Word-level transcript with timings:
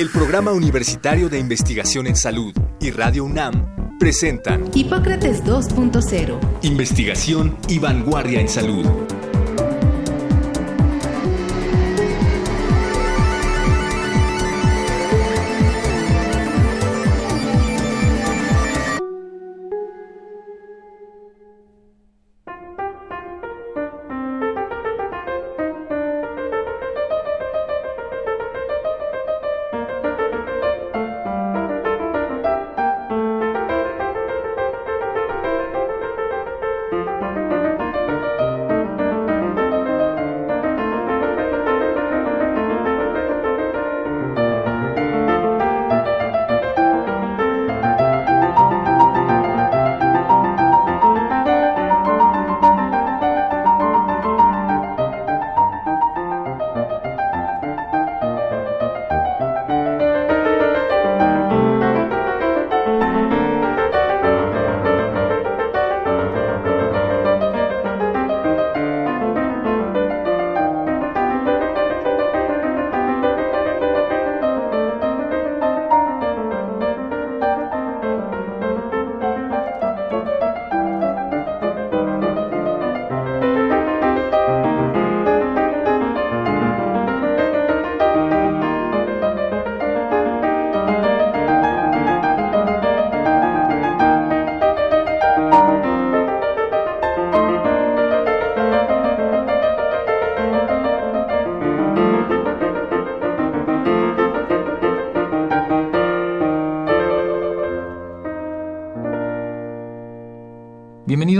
El 0.00 0.08
Programa 0.08 0.52
Universitario 0.52 1.28
de 1.28 1.38
Investigación 1.38 2.06
en 2.06 2.16
Salud 2.16 2.54
y 2.80 2.90
Radio 2.90 3.22
UNAM 3.22 3.98
presentan 3.98 4.70
Hipócrates 4.74 5.44
2.0 5.44 6.38
Investigación 6.62 7.54
y 7.68 7.78
vanguardia 7.80 8.40
en 8.40 8.48
salud. 8.48 8.86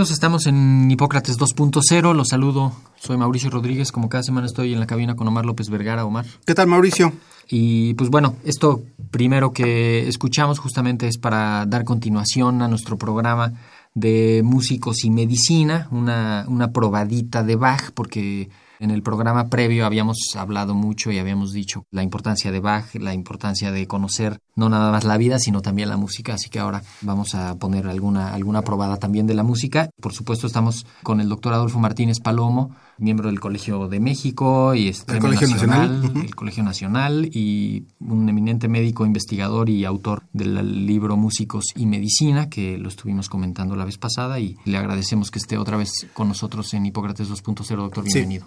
Bienvenidos, 0.01 0.15
estamos 0.15 0.47
en 0.47 0.89
Hipócrates 0.89 1.37
2.0. 1.37 2.15
Los 2.15 2.29
saludo, 2.29 2.73
soy 2.95 3.17
Mauricio 3.17 3.51
Rodríguez. 3.51 3.91
Como 3.91 4.09
cada 4.09 4.23
semana 4.23 4.47
estoy 4.47 4.73
en 4.73 4.79
la 4.79 4.87
cabina 4.87 5.15
con 5.15 5.27
Omar 5.27 5.45
López 5.45 5.69
Vergara. 5.69 6.05
Omar. 6.05 6.25
¿Qué 6.43 6.55
tal, 6.55 6.65
Mauricio? 6.65 7.13
Y 7.47 7.93
pues 7.93 8.09
bueno, 8.09 8.35
esto 8.43 8.81
primero 9.11 9.53
que 9.53 10.07
escuchamos 10.07 10.57
justamente 10.57 11.07
es 11.07 11.19
para 11.19 11.67
dar 11.67 11.83
continuación 11.83 12.63
a 12.63 12.67
nuestro 12.67 12.97
programa 12.97 13.53
de 13.93 14.41
músicos 14.43 15.05
y 15.05 15.11
medicina, 15.11 15.87
una, 15.91 16.45
una 16.47 16.71
probadita 16.71 17.43
de 17.43 17.55
Bach, 17.55 17.91
porque 17.93 18.49
en 18.81 18.89
el 18.89 19.03
programa 19.03 19.47
previo 19.47 19.85
habíamos 19.85 20.17
hablado 20.35 20.73
mucho 20.73 21.11
y 21.11 21.19
habíamos 21.19 21.53
dicho 21.53 21.85
la 21.91 22.01
importancia 22.01 22.51
de 22.51 22.59
Bach, 22.59 22.95
la 22.95 23.13
importancia 23.13 23.71
de 23.71 23.87
conocer 23.87 24.39
no 24.55 24.69
nada 24.69 24.91
más 24.91 25.03
la 25.03 25.17
vida, 25.17 25.37
sino 25.37 25.61
también 25.61 25.87
la 25.87 25.97
música. 25.97 26.33
Así 26.33 26.49
que 26.49 26.59
ahora 26.59 26.81
vamos 27.01 27.35
a 27.35 27.55
poner 27.59 27.87
alguna, 27.87 28.33
alguna 28.33 28.63
probada 28.63 28.97
también 28.97 29.27
de 29.27 29.35
la 29.35 29.43
música. 29.43 29.91
Por 30.01 30.13
supuesto, 30.13 30.47
estamos 30.47 30.87
con 31.03 31.21
el 31.21 31.29
doctor 31.29 31.53
Adolfo 31.53 31.79
Martínez 31.79 32.19
Palomo, 32.19 32.75
miembro 32.97 33.27
del 33.29 33.39
Colegio 33.39 33.87
de 33.87 33.99
México 33.99 34.73
y 34.73 34.87
este, 34.87 35.13
El 35.13 35.19
Colegio 35.19 35.47
Nacional. 35.47 36.11
el 36.15 36.35
Colegio 36.35 36.63
Nacional 36.63 37.29
y 37.31 37.85
un 37.99 38.29
eminente 38.29 38.67
médico, 38.67 39.05
investigador 39.05 39.69
y 39.69 39.85
autor 39.85 40.23
del 40.33 40.87
libro 40.87 41.17
Músicos 41.17 41.65
y 41.75 41.85
Medicina, 41.85 42.49
que 42.49 42.79
lo 42.79 42.89
estuvimos 42.89 43.29
comentando 43.29 43.75
la 43.75 43.85
vez 43.85 43.99
pasada 43.99 44.39
y 44.39 44.57
le 44.65 44.77
agradecemos 44.77 45.29
que 45.29 45.37
esté 45.37 45.59
otra 45.59 45.77
vez 45.77 46.07
con 46.13 46.27
nosotros 46.27 46.73
en 46.73 46.87
Hipócrates 46.87 47.29
2.0, 47.29 47.75
doctor. 47.75 48.05
Sí. 48.07 48.39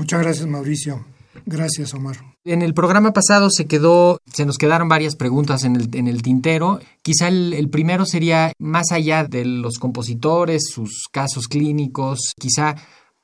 Muchas 0.00 0.22
gracias, 0.22 0.46
Mauricio. 0.48 1.04
Gracias, 1.44 1.92
Omar. 1.92 2.16
En 2.42 2.62
el 2.62 2.72
programa 2.72 3.12
pasado 3.12 3.50
se 3.50 3.66
quedó, 3.66 4.18
se 4.32 4.46
nos 4.46 4.56
quedaron 4.56 4.88
varias 4.88 5.14
preguntas 5.14 5.62
en 5.64 5.76
el, 5.76 5.94
en 5.94 6.08
el 6.08 6.22
tintero. 6.22 6.80
Quizá 7.02 7.28
el, 7.28 7.52
el 7.52 7.68
primero 7.68 8.06
sería 8.06 8.54
más 8.58 8.92
allá 8.92 9.24
de 9.24 9.44
los 9.44 9.78
compositores, 9.78 10.70
sus 10.72 11.06
casos 11.12 11.48
clínicos, 11.48 12.32
quizá 12.40 12.76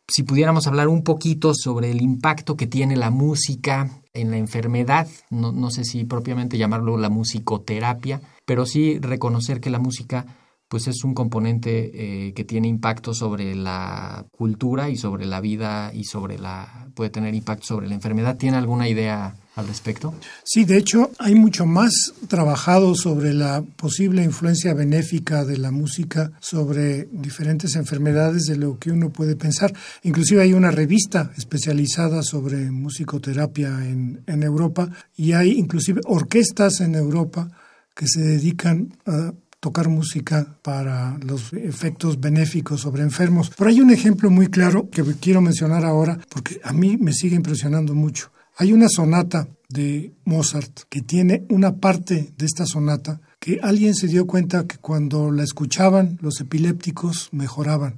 si 0.06 0.22
pudiéramos 0.22 0.66
hablar 0.66 0.88
un 0.88 1.03
poquito 1.03 1.53
sobre 1.54 1.91
el 1.91 2.03
impacto 2.03 2.59
que 2.59 2.66
tiene 2.66 2.94
la 2.94 3.10
música 3.10 4.03
en 4.12 4.31
la 4.31 4.36
enfermedad, 4.36 5.09
no, 5.31 5.53
no 5.53 5.70
sé 5.70 5.84
si 5.84 6.04
propiamente 6.04 6.59
llamarlo 6.59 6.98
la 6.98 7.09
musicoterapia, 7.09 8.20
pero 8.44 8.66
sí 8.66 8.98
reconocer 8.98 9.62
que 9.62 9.70
la 9.70 9.78
música 9.78 10.26
pues 10.69 10.88
es 10.88 11.04
un 11.04 11.15
componente 11.15 11.91
eh, 12.28 12.32
que 12.34 12.44
tiene 12.44 12.66
impacto 12.66 13.15
sobre 13.15 13.54
la 13.54 14.27
cultura 14.32 14.91
y 14.91 14.97
sobre 14.97 15.25
la 15.25 15.41
vida 15.41 15.93
y 15.94 16.04
sobre 16.04 16.38
la 16.38 16.88
puede 16.94 17.10
tener 17.10 17.34
impacto 17.34 17.66
sobre 17.66 17.88
la 17.88 17.94
enfermedad. 17.94 18.37
¿Tiene 18.37 18.56
alguna 18.56 18.88
idea 18.88 19.37
al 19.54 19.69
respecto? 19.69 20.15
Sí, 20.44 20.65
de 20.65 20.78
hecho, 20.78 21.10
hay 21.19 21.34
mucho 21.34 21.66
más 21.66 21.93
trabajado 22.27 22.94
sobre 22.94 23.32
la 23.32 23.62
posible 23.77 24.25
influencia 24.25 24.75
benéfica 24.75 25.44
de 25.44 25.59
la 25.59 25.71
música 25.71 26.32
sobre 26.41 27.09
diferentes 27.12 27.77
enfermedades 27.77 28.44
de 28.44 28.56
lo 28.56 28.78
que 28.78 28.91
uno 28.91 29.10
puede 29.10 29.37
pensar. 29.37 29.72
Inclusive 30.03 30.43
hay 30.43 30.53
una 30.53 30.71
revista 30.71 31.31
especializada 31.37 32.22
sobre 32.22 32.71
musicoterapia 32.71 33.69
en, 33.87 34.22
en 34.27 34.43
Europa 34.43 34.91
y 35.16 35.33
hay 35.33 35.53
inclusive 35.53 36.00
orquestas 36.06 36.81
en 36.81 36.94
Europa 36.94 37.50
que 37.94 38.06
se 38.06 38.21
dedican 38.21 38.94
a 39.06 39.33
tocar 39.60 39.88
música 39.88 40.58
para 40.62 41.18
los 41.18 41.52
efectos 41.52 42.20
benéficos 42.20 42.80
sobre 42.80 43.02
enfermos. 43.02 43.50
Pero 43.56 43.70
hay 43.70 43.80
un 43.80 43.90
ejemplo 43.90 44.30
muy 44.30 44.48
claro 44.48 44.88
que 44.90 45.02
quiero 45.20 45.40
mencionar 45.40 45.84
ahora 45.84 46.18
porque 46.28 46.60
a 46.62 46.72
mí 46.72 46.96
me 46.96 47.12
sigue 47.12 47.36
impresionando 47.36 47.94
mucho. 47.94 48.30
Hay 48.58 48.72
una 48.72 48.88
sonata 48.88 49.48
de 49.68 50.14
Mozart 50.24 50.82
que 50.88 51.02
tiene 51.02 51.44
una 51.50 51.76
parte 51.76 52.32
de 52.36 52.46
esta 52.46 52.64
sonata 52.64 53.20
que 53.38 53.58
alguien 53.62 53.94
se 53.94 54.06
dio 54.06 54.26
cuenta 54.26 54.66
que 54.66 54.78
cuando 54.78 55.30
la 55.30 55.42
escuchaban 55.42 56.18
los 56.22 56.40
epilépticos 56.40 57.28
mejoraban. 57.32 57.96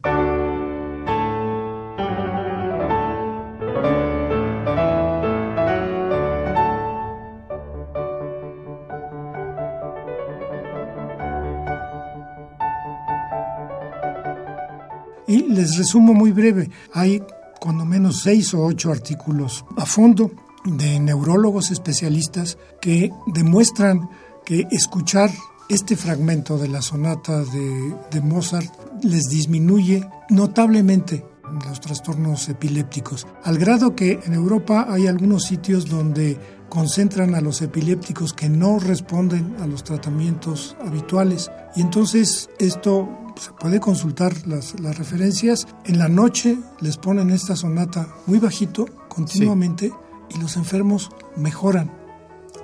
Les 15.59 15.77
resumo 15.77 16.15
muy 16.15 16.31
breve. 16.31 16.71
Hay 16.93 17.23
cuando 17.61 17.85
menos 17.85 18.21
seis 18.23 18.55
o 18.55 18.63
ocho 18.65 18.93
artículos 18.93 19.65
a 19.77 19.85
fondo 19.85 20.31
de 20.65 21.01
neurólogos 21.01 21.73
especialistas 21.73 22.57
que 22.81 23.11
demuestran 23.27 24.09
que 24.45 24.67
escuchar 24.71 25.31
este 25.69 25.97
fragmento 25.97 26.59
de 26.59 26.69
la 26.69 26.81
sonata 26.81 27.43
de, 27.43 27.95
de 28.11 28.21
Mozart 28.21 28.73
les 29.03 29.25
disminuye 29.25 30.09
notablemente 30.31 31.27
los 31.67 31.81
trastornos 31.81 32.49
epilépticos, 32.49 33.27
al 33.43 33.59
grado 33.59 33.97
que 33.97 34.21
en 34.25 34.35
Europa 34.35 34.87
hay 34.89 35.07
algunos 35.07 35.45
sitios 35.45 35.87
donde 35.87 36.39
concentran 36.69 37.35
a 37.35 37.41
los 37.41 37.63
epilépticos 37.63 38.35
que 38.35 38.49
no 38.49 38.79
responden 38.79 39.57
a 39.61 39.67
los 39.67 39.83
tratamientos 39.83 40.77
habituales 40.85 41.51
y 41.75 41.81
entonces 41.81 42.51
esto 42.59 43.09
se 43.39 43.53
puede 43.53 43.81
consultar 43.81 44.47
las, 44.47 44.79
las 44.81 44.99
referencias. 44.99 45.67
En 45.85 45.99
la 45.99 46.09
noche 46.09 46.59
les 46.81 46.97
ponen 46.97 47.31
esta 47.31 47.57
sonata 47.57 48.09
muy 48.27 48.39
bajito, 48.39 48.87
continuamente, 49.09 49.93
y 50.29 50.39
los 50.39 50.57
enfermos 50.57 51.11
mejoran. 51.37 51.91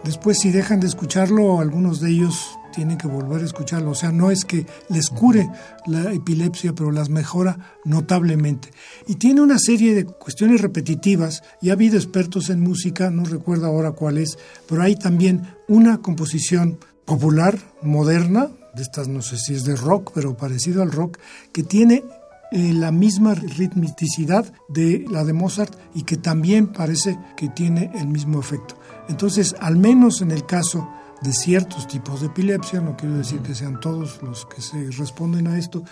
Después, 0.05 0.39
si 0.39 0.51
dejan 0.51 0.81
de 0.81 0.87
escucharlo, 0.87 1.61
algunos 1.61 2.01
de 2.01 2.11
ellos 2.11 2.59
tienen 2.75 2.99
que 2.99 3.07
volver 3.07 3.41
a 3.41 3.47
escucharlo. 3.47 3.93
O 3.93 3.95
sea, 3.95 4.13
no 4.13 4.31
es 4.31 4.45
que 4.45 4.67
les 4.89 5.09
cure 5.09 5.49
la 5.87 6.13
epilepsia, 6.13 6.75
pero 6.75 6.91
las 6.91 7.09
mejora 7.09 7.77
notablemente. 7.85 8.71
Y 9.07 9.15
tiene 9.15 9.41
una 9.41 9.59
serie 9.59 9.95
de 9.95 10.05
cuestiones 10.05 10.61
repetitivas. 10.61 11.43
Ya 11.63 11.73
ha 11.73 11.75
habido 11.75 11.97
expertos 11.97 12.51
en 12.51 12.61
música, 12.61 13.11
no 13.11 13.25
recuerdo 13.25 13.67
ahora 13.67 13.93
cuál 13.93 14.19
es, 14.19 14.37
pero 14.69 14.83
hay 14.83 14.97
también 14.97 15.55
una 15.69 16.03
composición 16.03 16.79
popular, 17.07 17.59
moderna, 17.81 18.51
de 18.75 18.83
estas 18.83 19.09
no 19.09 19.23
sé 19.23 19.37
si 19.39 19.55
es 19.55 19.65
de 19.65 19.77
rock, 19.77 20.13
pero 20.15 20.37
parecido 20.37 20.83
al 20.83 20.93
rock, 20.93 21.19
que 21.53 21.63
tiene 21.63 22.05
eh, 22.53 22.73
la 22.73 22.93
misma 22.93 23.35
ritmicidad 23.35 24.53
de 24.69 25.05
la 25.11 25.25
de 25.25 25.33
Mozart 25.33 25.75
y 25.95 26.03
que 26.03 26.17
también 26.17 26.69
parece 26.69 27.19
que 27.37 27.49
tiene 27.49 27.91
el 27.95 28.07
mismo 28.07 28.39
efecto. 28.39 28.77
Entonces, 29.09 29.55
al 29.61 29.77
menos 29.77 30.23
en 30.23 30.31
el 30.31 30.47
caso 30.47 30.89
de 31.21 31.33
ciertos 31.33 31.89
tipos 31.89 32.21
de 32.21 32.27
epilepsia, 32.27 32.81
no 32.81 32.97
quiero 32.97 33.17
decir 33.17 33.41
que 33.41 33.55
sean 33.55 33.81
todos 33.81 34.21
los 34.23 34.47
que 34.47 34.61
se 34.61 34.91
responden 34.91 35.47
a 35.47 35.59
esto, 35.59 35.83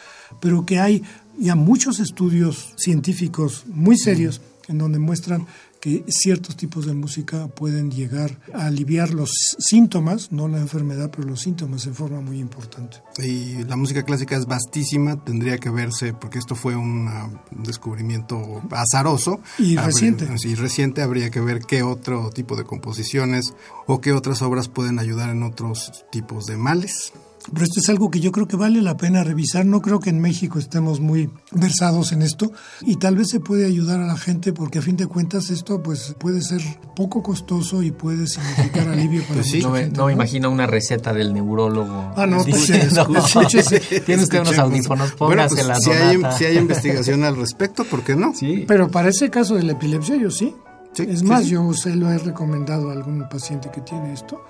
pero 0.41 0.65
que 0.67 0.79
hay 0.79 1.03
ya 1.39 1.55
muchos 1.55 2.01
estudios 2.01 2.75
científicos 2.77 3.65
muy 3.67 3.97
serios 3.97 4.41
en 4.69 4.79
donde 4.79 4.99
muestran 4.99 5.47
que 5.83 6.05
ciertos 6.07 6.57
tipos 6.57 6.87
de 6.87 6.95
música 6.95 7.49
pueden 7.49 7.91
llegar 7.91 8.39
a 8.55 8.67
aliviar 8.67 9.13
los 9.13 9.33
síntomas, 9.59 10.31
no 10.31 10.47
la 10.47 10.59
enfermedad, 10.59 11.11
pero 11.11 11.27
los 11.27 11.41
síntomas 11.41 11.89
en 11.89 11.97
forma 11.97 12.21
muy 12.21 12.39
importante. 12.39 12.99
Y 13.19 13.65
la 13.65 13.75
música 13.75 14.05
clásica 14.05 14.37
es 14.37 14.47
vastísima, 14.47 15.25
tendría 15.25 15.59
que 15.59 15.71
verse, 15.71 16.15
porque 16.15 16.39
esto 16.39 16.55
fue 16.55 16.77
un 16.77 17.11
descubrimiento 17.51 18.63
azaroso. 18.71 19.41
Y 19.59 19.75
reciente. 19.75 20.29
Y 20.45 20.55
reciente, 20.55 21.03
habría 21.03 21.31
que 21.31 21.41
ver 21.41 21.59
qué 21.59 21.83
otro 21.83 22.31
tipo 22.31 22.55
de 22.55 22.63
composiciones 22.63 23.53
o 23.89 24.01
qué 24.01 24.13
otras 24.13 24.41
obras 24.43 24.69
pueden 24.69 25.01
ayudar 25.01 25.31
en 25.31 25.43
otros 25.43 26.05
tipos 26.13 26.45
de 26.45 26.57
males. 26.57 27.13
Pero 27.53 27.65
esto 27.65 27.81
es 27.81 27.89
algo 27.89 28.11
que 28.11 28.21
yo 28.21 28.31
creo 28.33 28.47
que 28.47 28.57
vale 28.57 28.81
la 28.83 28.97
pena 28.97 29.25
revisar. 29.25 29.67
No 29.67 29.83
creo 29.83 30.01
que 30.01 30.11
en 30.11 30.21
México 30.21 30.59
estemos 30.59 31.01
muy 31.01 31.31
versados 31.51 32.13
en 32.13 32.23
esto 32.23 32.53
y 32.83 32.97
tal 32.97 33.17
vez 33.17 33.31
se 33.31 33.41
puede 33.41 33.67
ayudar 33.67 34.01
a 34.01 34.07
la 34.07 34.17
gente 34.17 34.53
porque 34.53 34.79
a 34.79 34.83
fin 34.83 34.97
de 34.97 35.07
cuentas 35.07 35.51
esto 35.51 35.83
pues 35.83 36.15
puede 36.19 36.41
ser 36.43 36.61
poco 36.95 37.23
costoso 37.23 37.83
y 37.83 37.91
puede 37.91 38.27
significar 38.27 38.89
alivio 38.89 39.23
para 39.23 39.35
pues 39.41 39.55
mucha 39.55 39.67
no, 39.67 39.73
me, 39.73 39.81
gente, 39.81 39.99
no 39.99 40.07
me 40.07 40.13
imagino 40.13 40.51
una 40.51 40.67
receta 40.67 41.13
del 41.13 41.33
neurólogo. 41.33 42.13
Ah, 42.17 42.27
no, 42.27 42.45
pues. 42.45 42.67
Tiene 44.07 44.23
usted 44.23 44.41
unos 44.41 44.59
audífonos, 44.59 45.17
Bueno, 45.19 45.45
pues, 45.49 45.67
la 45.67 45.77
si, 45.77 45.91
hay, 45.91 46.21
si 46.37 46.45
hay 46.45 46.59
investigación 46.59 47.25
al 47.25 47.37
respecto, 47.37 47.85
¿por 47.85 48.03
qué 48.03 48.17
no? 48.17 48.33
Sí. 48.35 48.65
Pero 48.69 48.91
para 48.91 49.09
ese 49.09 49.31
caso 49.31 49.57
de 49.57 49.65
la 49.65 49.73
epilepsia 49.73 50.17
yo 50.17 50.31
sí. 50.31 50.55
Sí, 50.93 51.07
es 51.09 51.21
sí, 51.21 51.25
más, 51.25 51.45
sí. 51.45 51.51
yo 51.51 51.73
se 51.73 51.97
lo 51.97 52.11
he 52.11 52.19
recomendado 52.19 52.91
a 52.91 52.93
algún 52.93 53.27
paciente 53.29 53.71
que 53.71 53.81
tiene 53.81 54.13
esto. 54.13 54.45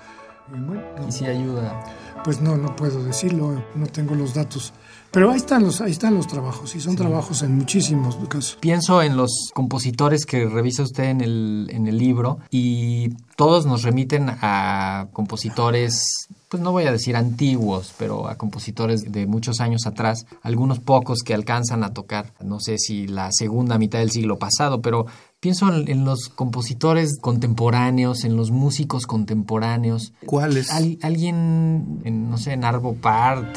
Y 0.49 0.59
bueno, 0.59 0.81
no, 0.99 1.07
Y 1.07 1.11
sí 1.11 1.25
ayuda. 1.25 1.83
Pues 2.23 2.41
no, 2.41 2.57
no 2.57 2.75
puedo 2.75 3.03
decirlo, 3.03 3.63
no 3.75 3.87
tengo 3.87 4.15
los 4.15 4.33
datos. 4.33 4.73
Pero 5.13 5.29
ahí 5.29 5.37
están 5.37 5.61
los, 5.61 5.79
ahí 5.79 5.91
están 5.91 6.15
los 6.15 6.25
trabajos 6.25 6.75
y 6.75 6.81
son 6.81 6.95
trabajos 6.95 7.43
en 7.43 7.55
muchísimos 7.55 8.15
casos. 8.27 8.57
Pienso 8.59 9.03
en 9.03 9.15
los 9.15 9.51
compositores 9.53 10.25
que 10.25 10.47
revisa 10.47 10.81
usted 10.81 11.03
en 11.03 11.21
el, 11.21 11.67
en 11.69 11.85
el 11.85 11.99
libro 11.99 12.39
y 12.49 13.09
todos 13.35 13.67
nos 13.67 13.83
remiten 13.83 14.27
a 14.41 15.07
compositores, 15.13 16.27
pues 16.49 16.63
no 16.63 16.71
voy 16.71 16.85
a 16.85 16.91
decir 16.91 17.15
antiguos, 17.15 17.93
pero 17.99 18.27
a 18.27 18.37
compositores 18.37 19.11
de 19.11 19.27
muchos 19.27 19.59
años 19.59 19.85
atrás, 19.85 20.25
algunos 20.41 20.79
pocos 20.79 21.19
que 21.23 21.35
alcanzan 21.35 21.83
a 21.83 21.93
tocar, 21.93 22.33
no 22.43 22.59
sé 22.59 22.79
si 22.79 23.05
la 23.05 23.29
segunda 23.31 23.77
mitad 23.77 23.99
del 23.99 24.09
siglo 24.09 24.39
pasado, 24.39 24.81
pero 24.81 25.05
pienso 25.43 25.67
en, 25.67 25.89
en 25.89 26.05
los 26.05 26.29
compositores 26.29 27.19
contemporáneos, 27.19 28.23
en 28.23 28.37
los 28.37 28.49
músicos 28.49 29.05
contemporáneos. 29.05 30.13
¿Cuáles? 30.25 30.71
Al- 30.71 30.97
alguien, 31.01 31.99
en, 32.05 32.29
no 32.29 32.37
sé, 32.37 32.53
en 32.53 32.63
Arvo 32.63 32.93
Part. 32.95 33.53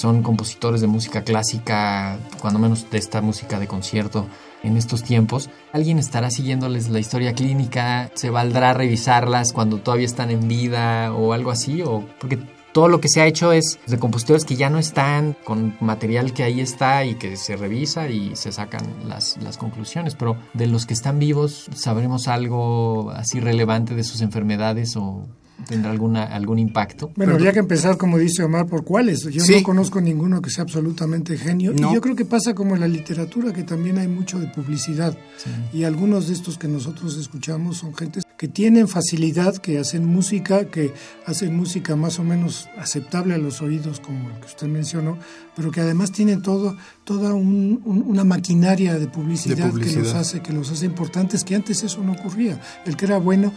Son 0.00 0.22
compositores 0.22 0.80
de 0.80 0.86
música 0.86 1.22
clásica, 1.22 2.18
cuando 2.40 2.58
menos 2.58 2.90
de 2.90 2.98
esta 2.98 3.20
música 3.20 3.60
de 3.60 3.68
concierto 3.68 4.26
en 4.62 4.76
estos 4.76 5.02
tiempos, 5.02 5.50
alguien 5.72 5.98
estará 5.98 6.30
siguiéndoles 6.30 6.88
la 6.88 6.98
historia 6.98 7.34
clínica, 7.34 8.10
se 8.14 8.30
valdrá 8.30 8.72
revisarlas 8.74 9.52
cuando 9.52 9.78
todavía 9.78 10.06
están 10.06 10.30
en 10.30 10.48
vida 10.48 11.12
o 11.12 11.32
algo 11.32 11.50
así, 11.50 11.82
o 11.82 12.06
porque 12.18 12.38
todo 12.72 12.88
lo 12.88 13.00
que 13.00 13.08
se 13.08 13.20
ha 13.20 13.26
hecho 13.26 13.52
es 13.52 13.78
de 13.86 13.98
compositores 13.98 14.44
que 14.44 14.56
ya 14.56 14.70
no 14.70 14.78
están, 14.78 15.36
con 15.44 15.76
material 15.80 16.32
que 16.32 16.44
ahí 16.44 16.60
está 16.60 17.04
y 17.04 17.16
que 17.16 17.36
se 17.36 17.56
revisa 17.56 18.08
y 18.08 18.36
se 18.36 18.52
sacan 18.52 18.82
las, 19.06 19.36
las 19.42 19.58
conclusiones, 19.58 20.14
pero 20.14 20.36
de 20.54 20.66
los 20.66 20.86
que 20.86 20.94
están 20.94 21.18
vivos, 21.18 21.68
¿sabremos 21.74 22.28
algo 22.28 23.10
así 23.10 23.40
relevante 23.40 23.94
de 23.94 24.04
sus 24.04 24.20
enfermedades 24.20 24.96
o 24.96 25.26
tendrá 25.66 25.90
alguna, 25.90 26.24
algún 26.24 26.58
impacto? 26.58 27.12
Bueno, 27.16 27.34
habría 27.34 27.52
que 27.52 27.58
empezar, 27.60 27.96
como 27.96 28.18
dice 28.18 28.42
Omar, 28.42 28.66
por 28.66 28.84
cuáles. 28.84 29.22
Yo 29.24 29.42
Sí. 29.44 29.56
no 29.56 29.62
conozco 29.62 30.00
ninguno 30.00 30.40
que 30.42 30.50
sea 30.50 30.62
absolutamente 30.64 31.36
genio. 31.36 31.72
No. 31.72 31.90
Y 31.90 31.94
yo 31.94 32.00
creo 32.00 32.16
que 32.16 32.24
pasa 32.24 32.54
como 32.54 32.74
en 32.74 32.80
la 32.80 32.88
literatura, 32.88 33.52
que 33.52 33.62
también 33.62 33.98
hay 33.98 34.08
mucho 34.08 34.38
de 34.38 34.46
publicidad. 34.48 35.16
Y 35.72 35.84
algunos 35.84 36.28
de 36.28 36.34
estos 36.34 36.58
que 36.58 36.68
nosotros 36.68 37.16
escuchamos 37.16 37.78
son 37.78 37.94
gentes 37.94 38.24
que 38.36 38.48
tienen 38.48 38.88
facilidad, 38.88 39.56
que 39.58 39.78
hacen 39.78 40.06
música, 40.06 40.64
que 40.70 40.94
hacen 41.26 41.54
música 41.54 41.94
más 41.94 42.18
o 42.18 42.24
menos 42.24 42.68
aceptable 42.78 43.34
a 43.34 43.38
los 43.38 43.60
oídos, 43.60 44.00
como 44.00 44.30
el 44.30 44.40
que 44.40 44.46
usted 44.46 44.66
mencionó, 44.66 45.18
pero 45.54 45.70
que 45.70 45.80
además 45.82 46.10
tienen 46.10 46.40
todo, 46.40 46.74
toda 47.04 47.34
un- 47.34 47.82
un- 47.84 48.02
una 48.06 48.24
maquinaria 48.24 48.98
de 48.98 49.08
publicidad, 49.08 49.66
De 49.66 49.70
publicidad. 49.70 49.94
que 49.96 50.02
los 50.08 50.14
hace 50.14 50.40
que 50.40 50.52
los 50.54 50.70
hace 50.70 50.86
importantes, 50.86 51.44
que 51.44 51.54
antes 51.54 51.82
eso 51.82 52.02
no 52.02 52.12
ocurría. 52.12 52.58
El 52.86 52.96
que 52.96 53.04
era 53.04 53.18
bueno 53.18 53.52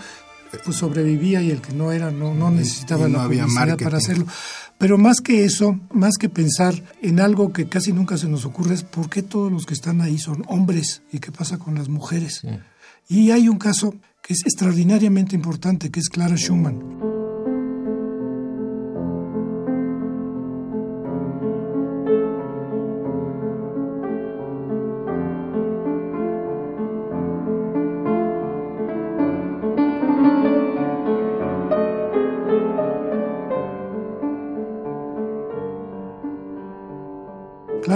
pues 0.64 0.78
sobrevivía 0.78 1.42
y 1.42 1.52
el 1.52 1.62
que 1.62 1.74
no 1.74 1.92
era 1.92 2.12
no, 2.12 2.34
no 2.34 2.52
necesitaba 2.52 3.08
no 3.08 3.18
la 3.18 3.24
había 3.24 3.44
publicidad 3.44 3.68
marketing. 3.68 3.84
para 3.86 3.98
hacerlo. 3.98 4.28
Pero 4.78 4.98
más 4.98 5.22
que 5.22 5.46
eso, 5.46 5.80
más 5.94 6.18
que 6.20 6.30
pensar 6.30 6.74
en 7.02 7.20
algo 7.20 7.54
que 7.54 7.68
casi 7.68 7.94
nunca 7.94 8.18
se 8.18 8.28
nos 8.28 8.46
ocurre 8.46 8.74
es 8.74 8.84
por 8.84 9.10
qué 9.10 9.22
todos 9.22 9.52
los 9.52 9.66
que 9.66 9.74
están 9.74 10.02
ahí 10.02 10.18
son 10.18 10.44
hombres 10.48 11.04
y 11.12 11.20
qué 11.20 11.32
pasa 11.32 11.58
con 11.58 11.76
las 11.76 11.90
mujeres. 11.90 12.42
Y 13.08 13.32
hay 13.32 13.48
un 13.48 13.58
caso 13.58 13.96
que 14.22 14.34
es 14.34 14.42
extraordinariamente 14.46 15.36
importante, 15.36 15.90
que 15.90 16.00
es 16.00 16.10
Clara 16.10 16.36
Schumann. 16.36 17.13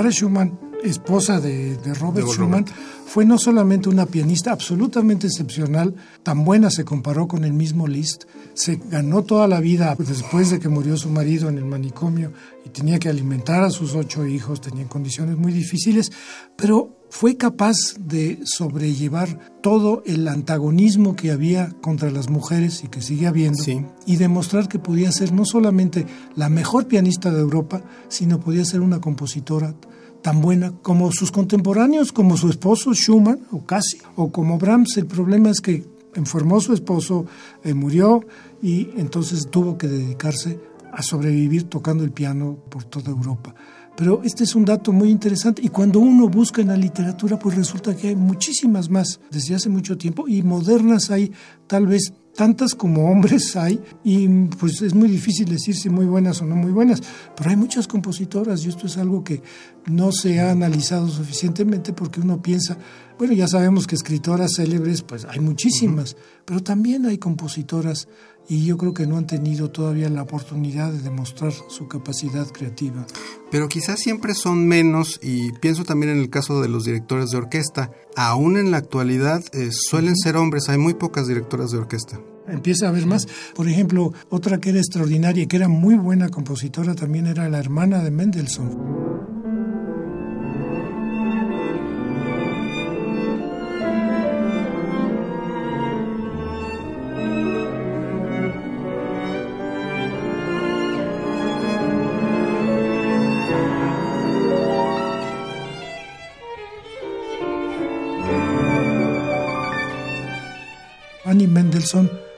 Clara 0.08 0.12
Schumann, 0.12 0.60
esposa 0.84 1.40
de, 1.42 1.76
de 1.78 1.94
Robert 1.96 2.28
De 2.28 2.34
Schumann, 2.34 2.66
Robert. 2.66 2.72
fue 3.08 3.26
no 3.26 3.38
solamente 3.38 3.90
una 3.90 4.06
pianista 4.06 4.52
absolutamente 4.52 5.28
excepcional, 5.28 5.96
tan 6.24 6.46
buena 6.46 6.70
se 6.70 6.86
comparó 6.86 7.28
con 7.28 7.44
el 7.44 7.52
mismo 7.54 7.88
Liszt, 7.88 8.24
se 8.54 8.80
ganó 8.90 9.24
toda 9.24 9.48
la 9.48 9.60
vida 9.60 9.96
después 9.98 10.50
de 10.50 10.60
que 10.60 10.70
murió 10.70 10.96
su 10.98 11.10
marido 11.10 11.50
en 11.50 11.58
el 11.58 11.66
manicomio 11.66 12.32
y 12.66 12.70
tenía 12.70 13.00
que 13.00 13.10
alimentar 13.10 13.64
a 13.64 13.70
sus 13.70 13.96
ocho 13.96 14.26
hijos, 14.26 14.62
tenía 14.62 14.88
condiciones 14.88 15.38
muy 15.38 15.52
difíciles, 15.52 16.12
pero 16.56 16.94
fue 17.10 17.38
capaz 17.38 17.78
de 18.00 18.40
sobrellevar 18.44 19.40
todo 19.62 20.04
el 20.06 20.28
antagonismo 20.28 21.16
que 21.16 21.32
había 21.32 21.70
contra 21.82 22.12
las 22.12 22.30
mujeres 22.30 22.84
y 22.84 22.88
que 22.90 23.02
sigue 23.02 23.28
habiendo 23.28 23.64
Sí. 23.64 23.82
y 24.06 24.18
demostrar 24.18 24.68
que 24.68 24.78
podía 24.78 25.12
ser 25.12 25.32
no 25.32 25.46
solamente 25.46 26.06
la 26.36 26.50
mejor 26.50 26.88
pianista 26.88 27.32
de 27.32 27.40
Europa, 27.40 27.82
sino 28.10 28.40
podía 28.42 28.66
ser 28.66 28.82
una 28.82 29.00
compositora 29.00 29.74
tan 30.22 30.42
buena 30.42 30.74
como 30.82 31.12
sus 31.12 31.32
contemporáneos, 31.32 32.12
como 32.12 32.38
su 32.38 32.50
esposo 32.50 32.94
Schumann, 32.94 33.42
o 33.52 33.66
casi, 33.66 34.00
o 34.16 34.32
como 34.32 34.58
Brahms. 34.58 34.98
El 34.98 35.06
problema 35.06 35.50
es 35.50 35.62
que 35.62 35.86
enfermó 36.16 36.60
su 36.60 36.74
esposo, 36.74 37.26
eh, 37.64 37.74
murió 37.74 38.26
y 38.62 38.90
entonces 38.98 39.48
tuvo 39.50 39.78
que 39.78 39.88
dedicarse 39.88 40.60
a 40.92 41.02
sobrevivir 41.04 41.64
tocando 41.64 42.04
el 42.04 42.12
piano 42.12 42.58
por 42.70 42.84
toda 42.84 43.12
Europa. 43.12 43.54
Pero 43.98 44.22
este 44.24 44.44
es 44.44 44.54
un 44.54 44.64
dato 44.64 44.94
muy 44.94 45.10
interesante 45.10 45.64
y 45.64 45.70
cuando 45.70 46.00
uno 46.00 46.30
busca 46.30 46.62
en 46.62 46.68
la 46.68 46.78
literatura, 46.78 47.40
pues 47.40 47.56
resulta 47.56 47.96
que 47.96 48.10
hay 48.10 48.16
muchísimas 48.16 48.92
más 48.92 49.20
desde 49.32 49.56
hace 49.56 49.70
mucho 49.70 49.98
tiempo 49.98 50.28
y 50.28 50.44
modernas 50.44 51.10
hay 51.10 51.32
tal 51.66 51.88
vez 51.88 52.14
tantas 52.36 52.76
como 52.76 53.10
hombres 53.10 53.56
hay 53.56 53.82
y 54.04 54.28
pues 54.28 54.84
es 54.84 54.94
muy 54.94 55.10
difícil 55.10 55.50
decir 55.50 55.76
si 55.76 55.90
muy 55.90 56.06
buenas 56.06 56.40
o 56.44 56.46
no 56.46 56.56
muy 56.56 56.72
buenas, 56.72 57.02
pero 57.36 57.50
hay 57.50 57.56
muchas 57.56 57.88
compositoras 57.88 58.64
y 58.64 58.70
esto 58.70 58.86
es 58.86 58.98
algo 58.98 59.24
que 59.24 59.42
no 59.88 60.12
se 60.12 60.40
ha 60.40 60.52
analizado 60.52 61.08
suficientemente 61.08 61.92
porque 61.92 62.22
uno 62.22 62.40
piensa, 62.40 62.78
bueno, 63.18 63.34
ya 63.34 63.48
sabemos 63.48 63.88
que 63.88 63.96
escritoras 63.96 64.54
célebres 64.58 65.02
pues 65.02 65.26
hay 65.26 65.40
muchísimas, 65.40 66.16
pero 66.46 66.62
también 66.62 67.08
hay 67.08 67.18
compositoras 67.18 68.08
y 68.50 68.66
yo 68.66 68.78
creo 68.78 68.94
que 68.94 69.08
no 69.08 69.18
han 69.18 69.28
tenido 69.28 69.70
todavía 69.72 70.10
la 70.10 70.22
oportunidad 70.22 70.92
de 70.92 71.02
demostrar 71.02 71.52
su 71.52 71.88
capacidad 71.88 72.48
creativa. 72.48 73.06
Pero 73.52 73.68
quizás 73.68 74.00
siempre 74.00 74.34
son 74.34 74.68
menos 74.68 75.20
y 75.22 75.52
pienso 75.54 75.84
también 75.84 76.14
en 76.14 76.20
el 76.20 76.30
caso 76.30 76.62
de 76.62 76.70
los 76.70 76.86
directores 76.86 77.30
de 77.30 77.38
orquesta. 77.38 77.92
Aún 78.16 78.58
en 78.58 78.72
la 78.72 78.78
actualidad 78.78 79.44
eh, 79.54 79.70
suelen 79.72 80.16
ser 80.16 80.38
hombres, 80.38 80.70
hay 80.70 80.78
muy 80.78 80.94
pocas 80.94 81.28
directoras 81.28 81.72
de 81.72 81.78
orquesta. 81.78 82.20
Empieza 82.48 82.86
a 82.86 82.90
haber 82.90 83.06
más. 83.06 83.28
Por 83.56 83.68
ejemplo, 83.68 84.14
otra 84.30 84.60
que 84.60 84.70
era 84.70 84.80
extraordinaria 84.80 85.44
y 85.44 85.48
que 85.48 85.58
era 85.58 85.68
muy 85.68 85.96
buena 85.96 86.30
compositora 86.30 86.96
también 86.96 87.28
era 87.28 87.50
la 87.50 87.60
hermana 87.60 88.02
de 88.02 88.12
Mendelssohn. 88.12 89.37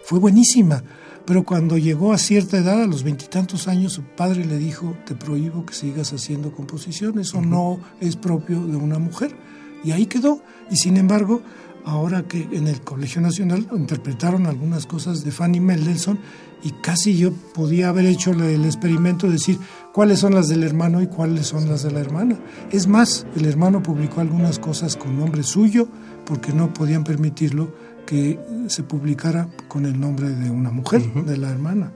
Fue 0.09 0.17
buenísima, 0.17 0.81
pero 1.23 1.43
cuando 1.43 1.77
llegó 1.77 2.13
a 2.13 2.17
cierta 2.17 2.57
edad, 2.57 2.81
a 2.81 2.87
los 2.87 3.03
veintitantos 3.03 3.67
años, 3.67 3.93
su 3.93 4.01
padre 4.01 4.43
le 4.43 4.57
dijo, 4.57 4.97
te 5.05 5.13
prohíbo 5.13 5.67
que 5.67 5.75
sigas 5.75 6.13
haciendo 6.13 6.51
composiciones, 6.51 7.35
o 7.35 7.41
no 7.41 7.79
es 8.01 8.15
propio 8.15 8.59
de 8.65 8.75
una 8.75 8.97
mujer. 8.97 9.35
Y 9.83 9.91
ahí 9.91 10.07
quedó. 10.07 10.41
Y 10.71 10.77
sin 10.77 10.97
embargo, 10.97 11.43
ahora 11.85 12.23
que 12.23 12.41
en 12.51 12.67
el 12.67 12.81
Colegio 12.81 13.21
Nacional 13.21 13.67
interpretaron 13.71 14.47
algunas 14.47 14.87
cosas 14.87 15.23
de 15.23 15.29
Fanny 15.29 15.59
Mendelssohn 15.59 16.17
y 16.63 16.71
casi 16.81 17.15
yo 17.15 17.31
podía 17.53 17.89
haber 17.89 18.07
hecho 18.07 18.31
el 18.31 18.65
experimento 18.65 19.27
de 19.27 19.33
decir 19.33 19.59
cuáles 19.93 20.17
son 20.17 20.33
las 20.33 20.47
del 20.47 20.63
hermano 20.63 21.03
y 21.03 21.07
cuáles 21.07 21.45
son 21.45 21.69
las 21.69 21.83
de 21.83 21.91
la 21.91 21.99
hermana. 21.99 22.35
Es 22.71 22.87
más, 22.87 23.27
el 23.35 23.45
hermano 23.45 23.83
publicó 23.83 24.21
algunas 24.21 24.57
cosas 24.57 24.95
con 24.95 25.19
nombre 25.19 25.43
suyo 25.43 25.87
porque 26.25 26.51
no 26.51 26.73
podían 26.73 27.03
permitirlo 27.03 27.73
que 28.09 28.39
se 28.69 28.81
publicara 28.81 29.47
con 29.67 29.85
el 29.85 29.99
nombre 29.99 30.29
de 30.29 30.49
una 30.49 30.71
mujer, 30.71 31.13
de 31.13 31.37
la 31.37 31.51
hermana. 31.51 31.91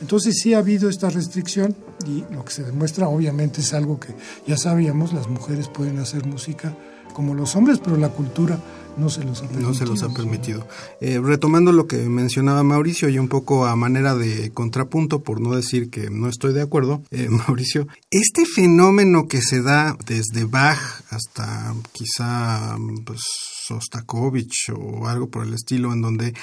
Entonces 0.00 0.40
sí 0.42 0.54
ha 0.54 0.58
habido 0.58 0.88
esta 0.88 1.08
restricción 1.08 1.76
y 2.04 2.24
lo 2.34 2.44
que 2.44 2.50
se 2.50 2.64
demuestra 2.64 3.06
obviamente 3.06 3.60
es 3.60 3.72
algo 3.72 4.00
que 4.00 4.08
ya 4.44 4.56
sabíamos, 4.56 5.12
las 5.12 5.28
mujeres 5.28 5.68
pueden 5.68 6.00
hacer 6.00 6.26
música 6.26 6.76
como 7.14 7.32
los 7.36 7.54
hombres, 7.54 7.78
pero 7.78 7.96
la 7.96 8.08
cultura 8.08 8.58
no 8.96 9.08
se 9.08 9.22
los 9.22 9.38
ha 9.38 9.42
permitido. 9.42 9.68
No 9.68 9.74
se 9.74 9.86
los 9.86 10.02
ha 10.02 10.08
permitido. 10.08 10.66
Eh, 11.00 11.20
retomando 11.22 11.70
lo 11.70 11.86
que 11.86 11.98
mencionaba 12.08 12.64
Mauricio 12.64 13.08
y 13.08 13.20
un 13.20 13.28
poco 13.28 13.66
a 13.66 13.76
manera 13.76 14.16
de 14.16 14.50
contrapunto, 14.50 15.22
por 15.22 15.40
no 15.40 15.54
decir 15.54 15.90
que 15.90 16.10
no 16.10 16.28
estoy 16.28 16.54
de 16.54 16.62
acuerdo, 16.62 17.04
eh, 17.12 17.28
Mauricio, 17.46 17.86
este 18.10 18.46
fenómeno 18.46 19.28
que 19.28 19.42
se 19.42 19.62
da 19.62 19.96
desde 20.06 20.44
Bach 20.44 21.04
hasta 21.10 21.72
quizá 21.92 22.76
pues, 23.04 23.22
Sostakovich 23.62 24.70
o 24.74 25.06
algo 25.06 25.30
por 25.30 25.46
el 25.46 25.54
estilo, 25.54 25.92
en 25.92 26.02
donde 26.02 26.34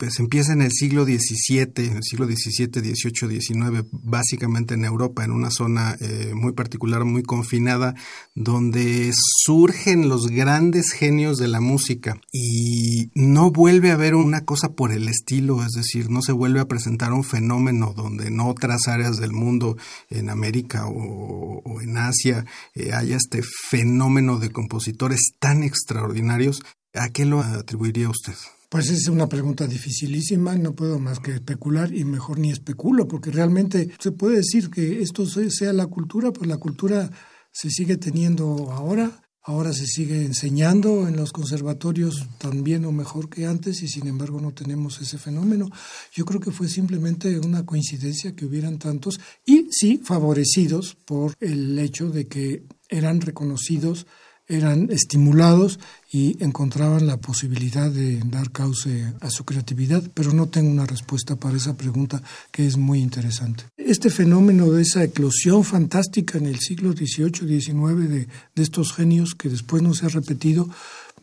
pues 0.00 0.18
empieza 0.18 0.54
en 0.54 0.62
el 0.62 0.72
siglo 0.72 1.04
XVII, 1.04 1.72
en 1.76 1.96
el 1.98 2.02
siglo 2.02 2.24
XVII, 2.24 2.70
XVIII, 2.72 3.38
XIX, 3.38 3.84
básicamente 3.92 4.72
en 4.72 4.86
Europa, 4.86 5.24
en 5.24 5.30
una 5.30 5.50
zona 5.50 5.94
eh, 6.00 6.32
muy 6.34 6.54
particular, 6.54 7.04
muy 7.04 7.22
confinada, 7.22 7.94
donde 8.34 9.12
surgen 9.12 10.08
los 10.08 10.28
grandes 10.28 10.92
genios 10.92 11.36
de 11.36 11.48
la 11.48 11.60
música 11.60 12.18
y 12.32 13.10
no 13.14 13.50
vuelve 13.50 13.90
a 13.90 13.94
haber 13.94 14.14
una 14.14 14.46
cosa 14.46 14.72
por 14.72 14.90
el 14.90 15.06
estilo, 15.06 15.62
es 15.62 15.72
decir, 15.72 16.08
no 16.08 16.22
se 16.22 16.32
vuelve 16.32 16.60
a 16.60 16.68
presentar 16.68 17.12
un 17.12 17.22
fenómeno 17.22 17.92
donde 17.94 18.28
en 18.28 18.40
otras 18.40 18.88
áreas 18.88 19.18
del 19.18 19.32
mundo, 19.32 19.76
en 20.08 20.30
América 20.30 20.86
o, 20.88 21.78
en 21.82 21.98
Asia, 21.98 22.46
eh, 22.74 22.94
haya 22.94 23.16
este 23.16 23.42
fenómeno 23.68 24.38
de 24.38 24.50
compositores 24.50 25.32
tan 25.38 25.62
extraordinarios. 25.62 26.62
¿A 26.94 27.10
qué 27.10 27.26
lo 27.26 27.40
atribuiría 27.40 28.08
usted? 28.08 28.34
Pues 28.70 28.88
es 28.88 29.08
una 29.08 29.28
pregunta 29.28 29.66
dificilísima, 29.66 30.54
no 30.54 30.76
puedo 30.76 31.00
más 31.00 31.18
que 31.18 31.32
especular 31.32 31.92
y 31.92 32.04
mejor 32.04 32.38
ni 32.38 32.52
especulo, 32.52 33.08
porque 33.08 33.32
realmente 33.32 33.90
se 33.98 34.12
puede 34.12 34.36
decir 34.36 34.70
que 34.70 35.02
esto 35.02 35.26
sea 35.26 35.72
la 35.72 35.88
cultura, 35.88 36.32
pues 36.32 36.48
la 36.48 36.56
cultura 36.56 37.10
se 37.50 37.68
sigue 37.68 37.96
teniendo 37.96 38.70
ahora, 38.70 39.24
ahora 39.42 39.72
se 39.72 39.86
sigue 39.86 40.24
enseñando 40.24 41.08
en 41.08 41.16
los 41.16 41.32
conservatorios 41.32 42.28
también 42.38 42.84
o 42.84 42.92
mejor 42.92 43.28
que 43.28 43.44
antes 43.44 43.82
y 43.82 43.88
sin 43.88 44.06
embargo 44.06 44.40
no 44.40 44.52
tenemos 44.52 45.00
ese 45.00 45.18
fenómeno. 45.18 45.68
Yo 46.14 46.24
creo 46.24 46.38
que 46.38 46.52
fue 46.52 46.68
simplemente 46.68 47.40
una 47.40 47.66
coincidencia 47.66 48.36
que 48.36 48.46
hubieran 48.46 48.78
tantos 48.78 49.18
y 49.44 49.66
sí 49.72 50.00
favorecidos 50.04 50.94
por 50.94 51.34
el 51.40 51.76
hecho 51.76 52.10
de 52.10 52.28
que 52.28 52.66
eran 52.88 53.20
reconocidos 53.20 54.06
eran 54.50 54.88
estimulados 54.90 55.78
y 56.12 56.42
encontraban 56.42 57.06
la 57.06 57.18
posibilidad 57.18 57.90
de 57.90 58.20
dar 58.26 58.50
cauce 58.50 59.12
a 59.20 59.30
su 59.30 59.44
creatividad, 59.44 60.02
pero 60.12 60.32
no 60.32 60.48
tengo 60.48 60.70
una 60.70 60.86
respuesta 60.86 61.36
para 61.36 61.56
esa 61.56 61.76
pregunta 61.76 62.20
que 62.50 62.66
es 62.66 62.76
muy 62.76 63.00
interesante. 63.00 63.64
Este 63.76 64.10
fenómeno 64.10 64.70
de 64.70 64.82
esa 64.82 65.04
eclosión 65.04 65.64
fantástica 65.64 66.38
en 66.38 66.46
el 66.46 66.58
siglo 66.58 66.92
XVIII, 66.92 67.60
XIX 67.60 68.08
de, 68.08 68.28
de 68.54 68.62
estos 68.62 68.92
genios 68.92 69.34
que 69.34 69.48
después 69.48 69.82
no 69.82 69.94
se 69.94 70.06
ha 70.06 70.08
repetido, 70.08 70.68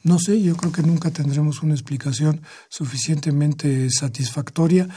no 0.03 0.19
sé, 0.19 0.41
yo 0.41 0.55
creo 0.55 0.71
que 0.71 0.83
nunca 0.83 1.11
tendremos 1.11 1.63
una 1.63 1.73
explicación 1.73 2.41
suficientemente 2.69 3.89
satisfactoria. 3.89 4.87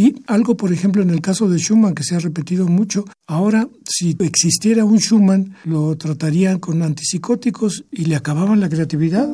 Y 0.00 0.14
algo, 0.28 0.56
por 0.56 0.72
ejemplo, 0.72 1.02
en 1.02 1.10
el 1.10 1.20
caso 1.20 1.46
de 1.46 1.58
Schumann, 1.58 1.94
que 1.94 2.04
se 2.04 2.16
ha 2.16 2.20
repetido 2.20 2.66
mucho, 2.66 3.04
ahora 3.26 3.68
si 3.86 4.16
existiera 4.18 4.82
un 4.82 4.98
Schumann, 4.98 5.56
lo 5.64 5.94
tratarían 5.98 6.58
con 6.58 6.80
antipsicóticos 6.80 7.84
y 7.90 8.06
le 8.06 8.16
acababan 8.16 8.60
la 8.60 8.70
creatividad. 8.70 9.28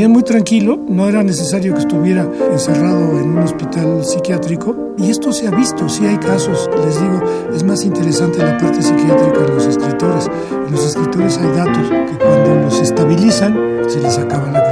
Lo 0.00 0.06
ponían 0.06 0.12
muy 0.12 0.22
tranquilo, 0.22 0.80
no 0.88 1.08
era 1.08 1.22
necesario 1.22 1.74
que 1.74 1.80
estuviera 1.80 2.26
encerrado 2.50 3.20
en 3.20 3.32
un 3.32 3.38
hospital 3.40 4.02
psiquiátrico 4.02 4.94
y 4.96 5.10
esto 5.10 5.30
se 5.30 5.46
ha 5.46 5.50
visto, 5.50 5.90
sí 5.90 6.06
hay 6.06 6.16
casos, 6.16 6.70
les 6.86 6.98
digo, 6.98 7.20
es 7.54 7.62
más 7.64 7.84
interesante 7.84 8.38
la 8.38 8.56
parte 8.56 8.80
psiquiátrica 8.80 9.40
de 9.40 9.48
los 9.48 9.66
escritores. 9.66 10.30
En 10.66 10.72
los 10.72 10.86
escritores 10.86 11.36
hay 11.36 11.48
datos 11.48 11.90
que 11.90 12.16
cuando 12.16 12.54
los 12.62 12.80
estabilizan 12.80 13.54
se 13.88 14.00
les 14.00 14.16
acaba 14.16 14.50
la. 14.50 14.69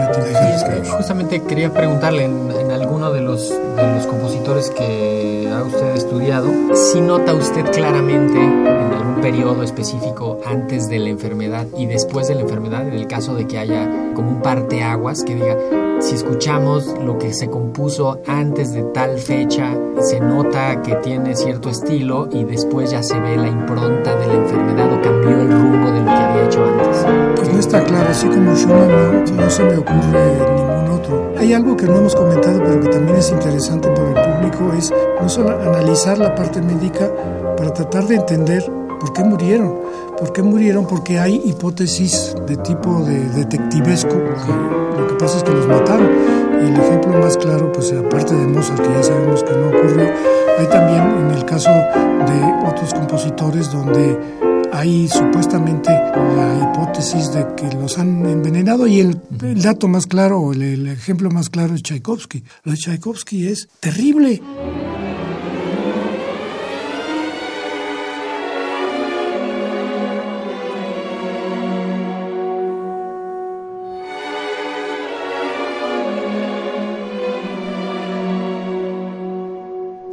Justamente 0.99 1.41
quería 1.45 1.73
preguntarle 1.73 2.25
en, 2.25 2.51
en 2.51 2.73
alguno 2.73 3.13
de 3.13 3.21
los, 3.21 3.51
de 3.51 3.95
los 3.95 4.07
compositores 4.09 4.71
que 4.71 5.49
ha 5.51 5.63
usted 5.63 5.95
estudiado, 5.95 6.51
si 6.75 7.01
nota 7.01 7.35
usted 7.35 7.65
claramente 7.71 8.37
en 8.37 8.93
algún 8.93 9.21
periodo 9.21 9.63
específico 9.63 10.41
antes 10.45 10.89
de 10.89 10.99
la 10.99 11.09
enfermedad 11.09 11.67
y 11.77 11.87
después 11.87 12.27
de 12.27 12.35
la 12.35 12.41
enfermedad, 12.41 12.87
en 12.87 12.95
el 12.95 13.07
caso 13.07 13.37
de 13.37 13.47
que 13.47 13.59
haya 13.59 13.89
como 14.15 14.29
un 14.31 14.43
parteaguas 14.43 15.23
que 15.23 15.37
diga, 15.37 15.57
si 16.01 16.17
escuchamos 16.17 16.87
lo 17.05 17.17
que 17.17 17.33
se 17.33 17.49
compuso 17.49 18.21
antes 18.27 18.73
de 18.73 18.83
tal 18.83 19.19
fecha, 19.19 19.73
se 20.01 20.19
nota 20.19 20.83
que 20.83 20.97
tiene 20.97 21.37
cierto 21.37 21.71
estilo 21.71 22.29
y 22.33 22.43
después 22.43 22.91
ya 22.91 23.05
se 23.05 23.19
ve 23.21 23.37
la 23.37 23.49
impronta 23.49 24.17
de 24.17 24.27
la 24.27 24.35
enfermedad 24.35 24.93
o 24.93 25.01
cambió 25.01 25.31
el 25.31 25.49
rumbo 25.49 25.93
de 25.93 26.01
lo 26.01 26.07
que 26.07 26.11
había 26.11 26.45
hecho 26.45 26.65
antes. 26.65 27.07
Pues 27.37 27.53
no 27.53 27.61
está 27.61 27.85
claro, 27.85 28.11
así 28.11 28.27
como 28.27 28.53
Schumann 28.57 28.89
no, 29.37 29.43
no 29.43 29.51
se 29.51 29.63
me 29.63 29.77
ocurre 29.77 30.68
otro. 30.99 31.33
Hay 31.39 31.53
algo 31.53 31.77
que 31.77 31.87
no 31.87 31.97
hemos 31.97 32.15
comentado, 32.15 32.63
pero 32.63 32.81
que 32.81 32.89
también 32.89 33.17
es 33.17 33.31
interesante 33.31 33.89
para 33.89 34.09
el 34.09 34.37
público, 34.37 34.73
es 34.77 34.93
no 35.21 35.29
solo 35.29 35.51
analizar 35.51 36.19
la 36.19 36.35
parte 36.35 36.61
médica 36.61 37.11
para 37.57 37.73
tratar 37.73 38.07
de 38.07 38.17
entender 38.17 38.65
¿Por 38.99 39.13
qué 39.13 39.23
murieron? 39.23 39.79
¿Por 40.19 40.33
qué 40.33 40.43
murieron? 40.43 40.85
Porque 40.85 41.21
hay 41.21 41.41
hipótesis 41.45 42.35
de 42.49 42.57
tipo 42.57 43.05
de 43.05 43.29
detectivesco, 43.29 44.15
lo 44.15 45.07
que 45.07 45.15
pasa 45.15 45.39
es 45.39 45.45
que 45.45 45.53
los 45.53 45.69
mataron. 45.69 46.09
Y 46.61 46.67
el 46.67 46.81
ejemplo 46.81 47.13
más 47.21 47.37
claro, 47.37 47.71
pues 47.71 47.93
aparte 47.93 48.35
de 48.35 48.47
Mozart, 48.49 48.81
que 48.81 48.89
ya 48.89 49.03
sabemos 49.05 49.45
que 49.45 49.53
no 49.53 49.69
ocurrió, 49.69 50.11
hay 50.59 50.67
también 50.67 51.03
en 51.21 51.31
el 51.31 51.45
caso 51.45 51.71
de 51.71 52.69
otros 52.69 52.93
compositores 52.93 53.71
donde 53.71 54.19
hay 54.73 55.09
supuestamente 55.09 55.91
la 55.91 56.71
hipótesis 56.73 57.33
de 57.33 57.47
que 57.57 57.75
los 57.77 57.99
han 57.99 58.25
envenenado 58.27 58.87
y 58.87 59.01
el, 59.01 59.21
dato 59.63 59.89
más 59.89 60.07
claro, 60.07 60.53
el, 60.53 60.87
ejemplo 60.89 61.31
más 61.31 61.49
claro 61.49 61.75
es 61.75 61.83
Tchaikovsky. 61.83 62.45
Lo 62.65 62.73
de 62.73 62.79
Tchaikovsky 62.79 63.49
es 63.49 63.69
terrible. 63.81 64.41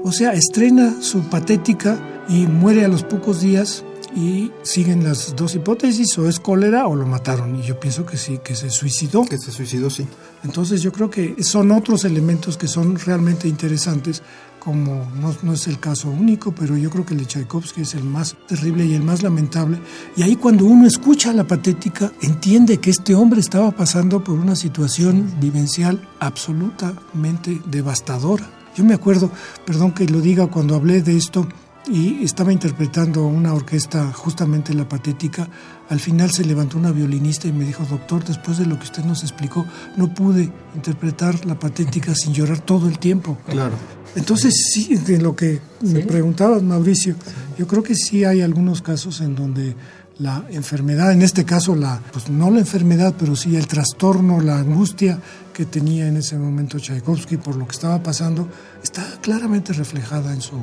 O 0.03 0.12
sea, 0.12 0.33
estrena 0.33 1.01
su 1.01 1.24
patética 1.29 2.24
y 2.29 2.47
muere 2.47 2.85
a 2.85 2.88
los 2.88 3.03
pocos 3.03 3.41
días 3.41 3.83
y 4.15 4.51
siguen 4.63 5.03
las 5.03 5.36
dos 5.36 5.55
hipótesis, 5.55 6.17
o 6.17 6.27
es 6.29 6.39
cólera 6.39 6.88
o 6.88 6.95
lo 6.95 7.05
mataron. 7.05 7.55
Y 7.57 7.63
yo 7.63 7.79
pienso 7.79 8.05
que 8.05 8.17
sí, 8.17 8.39
que 8.43 8.55
se 8.55 8.69
suicidó. 8.69 9.25
Que 9.25 9.38
se 9.38 9.51
suicidó, 9.51 9.89
sí. 9.89 10.07
Entonces 10.43 10.81
yo 10.81 10.91
creo 10.91 11.10
que 11.10 11.43
son 11.43 11.72
otros 11.72 12.05
elementos 12.05 12.57
que 12.57 12.67
son 12.67 12.98
realmente 12.98 13.48
interesantes, 13.48 14.22
como 14.60 15.05
no, 15.19 15.36
no, 15.43 15.53
es 15.53 15.67
el 15.67 15.79
caso 15.79 16.10
único, 16.10 16.53
pero 16.53 16.75
yo 16.75 16.89
creo 16.89 17.05
que 17.05 17.13
el 17.13 17.19
de 17.19 17.25
Tchaikovsky 17.27 17.81
es 17.81 17.93
el 17.93 18.03
más 18.03 18.36
terrible 18.48 18.86
y 18.86 18.93
el 18.93 19.03
más 19.03 19.22
lamentable. 19.22 19.79
Y 20.15 20.24
ahí 20.24 20.38
cuando 20.38 20.65
uno 20.65 20.88
escucha 20.88 21.34
la 21.34 21.45
patética, 21.45 22.12
entiende 22.22 22.79
que 22.79 22.89
este 22.89 23.13
hombre 23.13 23.41
estaba 23.41 23.72
pasando 23.72 24.24
por 24.24 24.39
una 24.39 24.55
situación 24.55 25.36
vivencial 25.39 26.07
absolutamente 26.19 27.62
devastadora. 27.65 28.50
Yo 28.75 28.84
me 28.84 28.93
acuerdo, 28.93 29.29
perdón 29.65 29.91
que 29.91 30.05
lo 30.05 30.19
diga, 30.19 30.48
cuando 30.48 30.75
hablé 30.75 31.01
de 31.01 31.15
esto, 31.15 31.48
y 31.87 32.23
estaba 32.23 32.51
interpretando 32.51 33.25
una 33.25 33.53
orquesta 33.53 34.11
justamente 34.11 34.73
la 34.73 34.87
patética. 34.87 35.47
Al 35.89 35.99
final 35.99 36.31
se 36.31 36.43
levantó 36.43 36.77
una 36.77 36.91
violinista 36.91 37.47
y 37.47 37.51
me 37.51 37.63
dijo, 37.63 37.85
doctor, 37.89 38.23
después 38.23 38.57
de 38.57 38.65
lo 38.65 38.77
que 38.77 38.85
usted 38.85 39.03
nos 39.03 39.23
explicó, 39.23 39.65
no 39.97 40.13
pude 40.13 40.51
interpretar 40.73 41.45
la 41.45 41.59
patética 41.59 42.15
sin 42.15 42.33
llorar 42.33 42.59
todo 42.59 42.87
el 42.87 42.97
tiempo. 42.97 43.37
Claro. 43.47 43.75
Entonces, 44.15 44.55
sí, 44.71 44.95
de 44.95 45.19
lo 45.19 45.35
que 45.35 45.61
me 45.81 46.01
preguntabas, 46.01 46.63
Mauricio, 46.63 47.15
yo 47.57 47.67
creo 47.67 47.83
que 47.83 47.95
sí 47.95 48.23
hay 48.23 48.41
algunos 48.41 48.81
casos 48.81 49.21
en 49.21 49.35
donde 49.35 49.75
la 50.17 50.45
enfermedad, 50.49 51.11
en 51.11 51.21
este 51.21 51.43
caso, 51.43 51.75
la, 51.75 52.01
pues 52.13 52.29
no 52.29 52.49
la 52.49 52.59
enfermedad, 52.59 53.13
pero 53.19 53.35
sí 53.35 53.55
el 53.57 53.67
trastorno, 53.67 54.39
la 54.39 54.59
angustia 54.59 55.19
que 55.53 55.65
tenía 55.65 56.07
en 56.07 56.17
ese 56.17 56.37
momento 56.37 56.79
Tchaikovsky 56.79 57.37
por 57.37 57.57
lo 57.57 57.67
que 57.67 57.73
estaba 57.73 58.01
pasando, 58.01 58.47
está 58.81 59.03
claramente 59.21 59.73
reflejada 59.73 60.33
en 60.33 60.41
su 60.41 60.55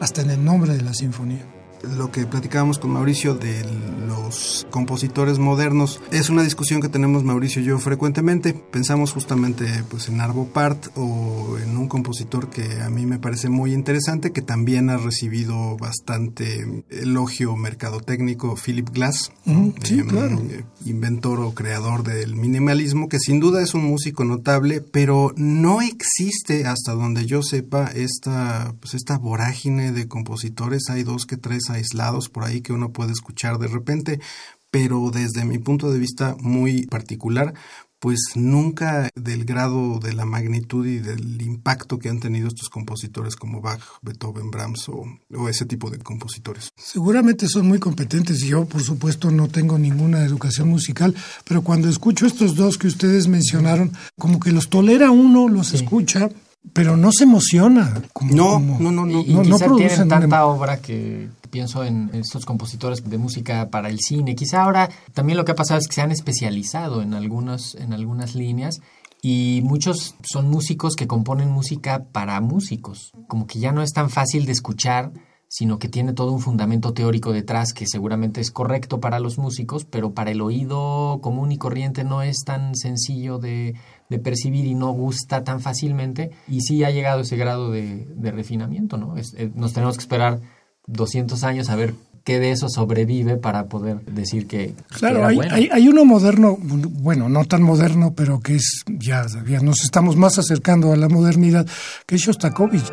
hasta 0.00 0.22
en 0.22 0.30
el 0.30 0.44
nombre 0.44 0.74
de 0.76 0.82
la 0.82 0.94
sinfonía. 0.94 1.44
Lo 1.96 2.10
que 2.10 2.26
platicábamos 2.26 2.78
con 2.78 2.90
Mauricio 2.90 3.34
de 3.34 3.64
los 4.08 4.66
compositores 4.70 5.38
modernos 5.38 6.00
es 6.10 6.30
una 6.30 6.42
discusión 6.42 6.80
que 6.80 6.88
tenemos 6.88 7.22
Mauricio 7.22 7.62
y 7.62 7.66
yo 7.66 7.78
frecuentemente. 7.78 8.54
Pensamos 8.54 9.12
justamente 9.12 9.84
pues 9.88 10.08
en 10.08 10.20
Arvo 10.20 10.46
Part 10.46 10.86
o 10.96 11.58
en 11.62 11.75
un 11.86 11.88
compositor 11.88 12.50
que 12.50 12.82
a 12.82 12.90
mí 12.90 13.06
me 13.06 13.20
parece 13.20 13.48
muy 13.48 13.72
interesante, 13.72 14.32
que 14.32 14.42
también 14.42 14.90
ha 14.90 14.96
recibido 14.96 15.76
bastante 15.76 16.84
elogio 16.90 17.54
mercadotécnico, 17.56 18.56
Philip 18.56 18.90
Glass, 18.90 19.30
sí, 19.84 20.02
claro. 20.02 20.42
inventor 20.84 21.38
o 21.40 21.54
creador 21.54 22.02
del 22.02 22.34
minimalismo, 22.34 23.08
que 23.08 23.20
sin 23.20 23.38
duda 23.38 23.62
es 23.62 23.74
un 23.74 23.84
músico 23.84 24.24
notable, 24.24 24.80
pero 24.80 25.32
no 25.36 25.80
existe 25.80 26.66
hasta 26.66 26.92
donde 26.92 27.24
yo 27.24 27.42
sepa 27.42 27.86
esta, 27.94 28.74
pues 28.80 28.94
esta 28.94 29.16
vorágine 29.18 29.92
de 29.92 30.08
compositores. 30.08 30.90
Hay 30.90 31.04
dos 31.04 31.24
que 31.24 31.36
tres 31.36 31.70
aislados 31.70 32.28
por 32.28 32.44
ahí 32.44 32.62
que 32.62 32.72
uno 32.72 32.90
puede 32.90 33.12
escuchar 33.12 33.58
de 33.58 33.68
repente, 33.68 34.18
pero 34.72 35.10
desde 35.10 35.44
mi 35.44 35.58
punto 35.58 35.90
de 35.92 36.00
vista 36.00 36.36
muy 36.40 36.86
particular, 36.86 37.54
pues 37.98 38.18
nunca 38.34 39.08
del 39.14 39.44
grado 39.44 39.98
de 39.98 40.12
la 40.12 40.24
magnitud 40.24 40.86
y 40.86 40.98
del 40.98 41.40
impacto 41.42 41.98
que 41.98 42.08
han 42.08 42.20
tenido 42.20 42.48
estos 42.48 42.68
compositores 42.68 43.36
como 43.36 43.60
Bach, 43.60 43.80
Beethoven, 44.02 44.50
Brahms 44.50 44.88
o, 44.88 45.04
o, 45.34 45.48
ese 45.48 45.66
tipo 45.66 45.90
de 45.90 45.98
compositores. 45.98 46.70
Seguramente 46.76 47.48
son 47.48 47.66
muy 47.66 47.78
competentes. 47.78 48.40
Yo, 48.40 48.66
por 48.66 48.82
supuesto, 48.82 49.30
no 49.30 49.48
tengo 49.48 49.78
ninguna 49.78 50.24
educación 50.24 50.68
musical, 50.68 51.14
pero 51.44 51.62
cuando 51.62 51.88
escucho 51.88 52.26
estos 52.26 52.54
dos 52.54 52.78
que 52.78 52.86
ustedes 52.86 53.28
mencionaron, 53.28 53.92
como 54.18 54.40
que 54.40 54.52
los 54.52 54.68
tolera 54.68 55.10
uno, 55.10 55.48
los 55.48 55.68
sí. 55.68 55.76
escucha, 55.76 56.28
pero 56.72 56.96
no 56.96 57.10
se 57.12 57.24
emociona. 57.24 58.02
Como, 58.12 58.34
no, 58.34 58.52
como, 58.54 58.78
no, 58.80 58.90
no, 58.92 59.06
no, 59.06 59.20
y, 59.20 59.30
y 59.30 59.34
no, 59.34 59.38
no 59.38 59.44
quizá 59.44 59.56
tienen 59.58 59.76
producen 59.76 60.08
tanta 60.08 60.26
una- 60.26 60.46
obra 60.46 60.76
que 60.78 61.28
pienso 61.50 61.84
en 61.84 62.10
estos 62.12 62.44
compositores 62.44 63.08
de 63.08 63.18
música 63.18 63.68
para 63.70 63.88
el 63.88 63.98
cine. 64.00 64.34
Quizá 64.34 64.62
ahora 64.62 64.90
también 65.14 65.36
lo 65.38 65.44
que 65.44 65.52
ha 65.52 65.56
pasado 65.56 65.80
es 65.80 65.88
que 65.88 65.94
se 65.94 66.02
han 66.02 66.12
especializado 66.12 67.02
en, 67.02 67.14
algunos, 67.14 67.74
en 67.76 67.92
algunas 67.92 68.34
líneas 68.34 68.80
y 69.22 69.60
muchos 69.64 70.14
son 70.22 70.50
músicos 70.50 70.94
que 70.96 71.06
componen 71.06 71.50
música 71.50 72.04
para 72.12 72.40
músicos. 72.40 73.12
Como 73.28 73.46
que 73.46 73.58
ya 73.58 73.72
no 73.72 73.82
es 73.82 73.92
tan 73.92 74.10
fácil 74.10 74.44
de 74.44 74.52
escuchar, 74.52 75.12
sino 75.48 75.78
que 75.78 75.88
tiene 75.88 76.12
todo 76.12 76.32
un 76.32 76.40
fundamento 76.40 76.92
teórico 76.92 77.32
detrás 77.32 77.72
que 77.72 77.86
seguramente 77.86 78.40
es 78.40 78.50
correcto 78.50 79.00
para 79.00 79.20
los 79.20 79.38
músicos, 79.38 79.84
pero 79.84 80.12
para 80.12 80.32
el 80.32 80.42
oído 80.42 81.20
común 81.22 81.52
y 81.52 81.56
corriente 81.56 82.02
no 82.04 82.20
es 82.22 82.38
tan 82.44 82.74
sencillo 82.74 83.38
de, 83.38 83.74
de 84.08 84.18
percibir 84.18 84.66
y 84.66 84.74
no 84.74 84.90
gusta 84.92 85.42
tan 85.44 85.60
fácilmente. 85.60 86.30
Y 86.48 86.60
sí 86.60 86.84
ha 86.84 86.90
llegado 86.90 87.20
ese 87.20 87.36
grado 87.36 87.70
de, 87.70 88.06
de 88.14 88.30
refinamiento, 88.30 88.96
¿no? 88.96 89.16
Es- 89.16 89.34
eh, 89.36 89.50
nos 89.54 89.72
tenemos 89.72 89.96
que 89.96 90.02
esperar 90.02 90.40
200 90.86 91.42
años 91.44 91.68
a 91.70 91.76
ver 91.76 91.94
qué 92.24 92.40
de 92.40 92.50
eso 92.50 92.68
sobrevive 92.68 93.36
para 93.36 93.66
poder 93.66 94.04
decir 94.04 94.46
que, 94.48 94.74
que 94.74 94.98
Claro, 94.98 95.18
era 95.18 95.28
hay, 95.28 95.36
bueno. 95.36 95.54
hay, 95.54 95.68
hay 95.72 95.88
uno 95.88 96.04
moderno, 96.04 96.56
bueno, 96.60 97.28
no 97.28 97.44
tan 97.44 97.62
moderno, 97.62 98.14
pero 98.16 98.40
que 98.40 98.56
es 98.56 98.82
ya, 98.98 99.26
ya 99.48 99.60
nos 99.60 99.82
estamos 99.84 100.16
más 100.16 100.36
acercando 100.38 100.92
a 100.92 100.96
la 100.96 101.08
modernidad, 101.08 101.66
que 102.04 102.16
es 102.16 102.22
Shostakovich. 102.22 102.90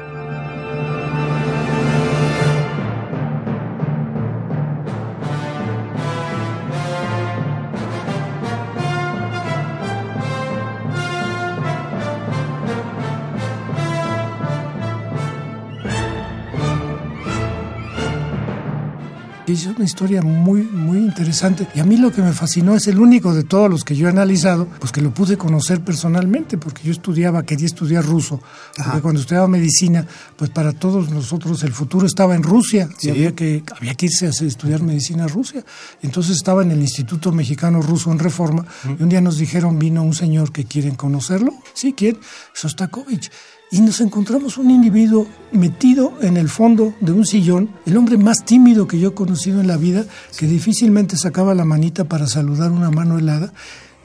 Es 19.45 19.65
una 19.65 19.83
historia 19.83 20.21
muy, 20.21 20.61
muy 20.61 20.99
interesante. 20.99 21.67
Y 21.75 21.81
a 21.81 21.83
mí 21.83 21.97
lo 21.97 22.13
que 22.13 22.21
me 22.21 22.31
fascinó 22.31 22.75
es 22.75 22.87
el 22.87 22.97
único 22.97 23.33
de 23.33 23.43
todos 23.43 23.69
los 23.69 23.83
que 23.83 23.93
yo 23.93 24.07
he 24.07 24.09
analizado, 24.09 24.67
pues 24.79 24.93
que 24.93 25.01
lo 25.01 25.13
pude 25.13 25.37
conocer 25.37 25.81
personalmente, 25.81 26.57
porque 26.57 26.83
yo 26.83 26.93
estudiaba, 26.93 27.43
quería 27.43 27.65
estudiar 27.65 28.05
ruso. 28.05 28.41
Porque 28.77 29.01
cuando 29.01 29.19
estudiaba 29.19 29.49
medicina, 29.49 30.07
pues 30.37 30.49
para 30.49 30.71
todos 30.71 31.09
nosotros 31.09 31.61
el 31.63 31.73
futuro 31.73 32.07
estaba 32.07 32.35
en 32.35 32.43
Rusia. 32.43 32.87
Y 33.01 33.09
había 33.09 33.35
que, 33.35 33.63
había 33.77 33.95
que 33.95 34.05
irse 34.05 34.27
a 34.27 34.29
estudiar 34.29 34.81
medicina 34.81 35.25
a 35.25 35.27
Rusia. 35.27 35.65
Entonces 36.01 36.37
estaba 36.37 36.61
en 36.63 36.71
el 36.71 36.79
Instituto 36.79 37.33
Mexicano 37.33 37.81
Ruso 37.81 38.13
en 38.13 38.19
Reforma. 38.19 38.65
Y 38.97 39.03
un 39.03 39.09
día 39.09 39.19
nos 39.19 39.37
dijeron, 39.37 39.77
vino 39.77 40.03
un 40.03 40.13
señor 40.13 40.53
que 40.53 40.63
quieren 40.63 40.95
conocerlo. 40.95 41.51
Sí, 41.73 41.93
¿quién? 41.93 42.17
Sostakovich 42.53 43.29
y 43.73 43.81
nos 43.81 44.01
encontramos 44.01 44.59
un 44.59 44.69
individuo 44.69 45.25
metido 45.51 46.13
en 46.21 46.37
el 46.37 46.47
fondo 46.47 46.93
de 47.01 47.11
un 47.11 47.25
sillón, 47.25 47.71
el 47.87 47.97
hombre 47.97 48.19
más 48.19 48.45
tímido 48.45 48.87
que 48.87 48.99
yo 48.99 49.09
he 49.09 49.13
conocido 49.15 49.59
en 49.61 49.65
la 49.65 49.77
vida, 49.77 50.05
que 50.37 50.45
difícilmente 50.45 51.17
sacaba 51.17 51.55
la 51.55 51.65
manita 51.65 52.03
para 52.03 52.27
saludar 52.27 52.71
una 52.71 52.91
mano 52.91 53.17
helada. 53.17 53.51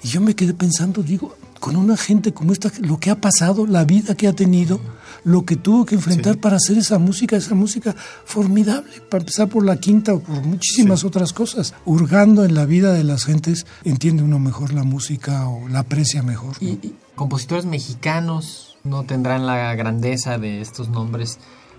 Y 0.03 0.09
yo 0.09 0.23
me 0.23 0.35
quedé 0.35 0.55
pensando, 0.55 1.03
digo, 1.03 1.37
con 1.61 1.77
una 1.77 1.99
gente 1.99 2.33
como 2.33 2.55
esta, 2.55 2.73
lo 2.81 2.99
que 2.99 3.11
ha 3.11 3.21
pasado, 3.21 3.67
la 3.67 3.85
vida 3.85 4.15
que 4.15 4.27
ha 4.27 4.33
tenido, 4.33 4.81
lo 5.25 5.45
que 5.45 5.57
tuvo 5.57 5.85
que 5.85 5.97
enfrentar 5.97 6.39
para 6.39 6.57
hacer 6.57 6.79
esa 6.79 6.99
música, 6.99 7.37
esa 7.37 7.55
música 7.55 7.95
formidable, 8.25 8.91
para 9.11 9.21
empezar 9.21 9.51
por 9.51 9.67
la 9.67 9.77
quinta 9.77 10.15
o 10.15 10.21
por 10.21 10.43
muchísimas 10.47 11.05
otras 11.05 11.35
cosas. 11.35 11.75
Hurgando 11.85 12.47
en 12.47 12.55
la 12.55 12.65
vida 12.65 12.95
de 12.95 13.05
las 13.05 13.25
gentes, 13.25 13.67
entiende 13.85 14.23
uno 14.23 14.39
mejor 14.39 14.73
la 14.73 14.85
música 14.85 15.47
o 15.47 15.69
la 15.69 15.81
aprecia 15.81 16.23
mejor. 16.23 16.57
¿no? 16.63 16.69
Y, 16.69 16.73
y 16.73 16.95
compositores 17.15 17.67
mexicanos 17.67 18.68
no 18.85 19.05
tendrán 19.05 19.47
la 19.47 19.75
grandeza 19.75 20.39
de 20.39 20.61
estos 20.61 20.89
nombres 20.89 21.39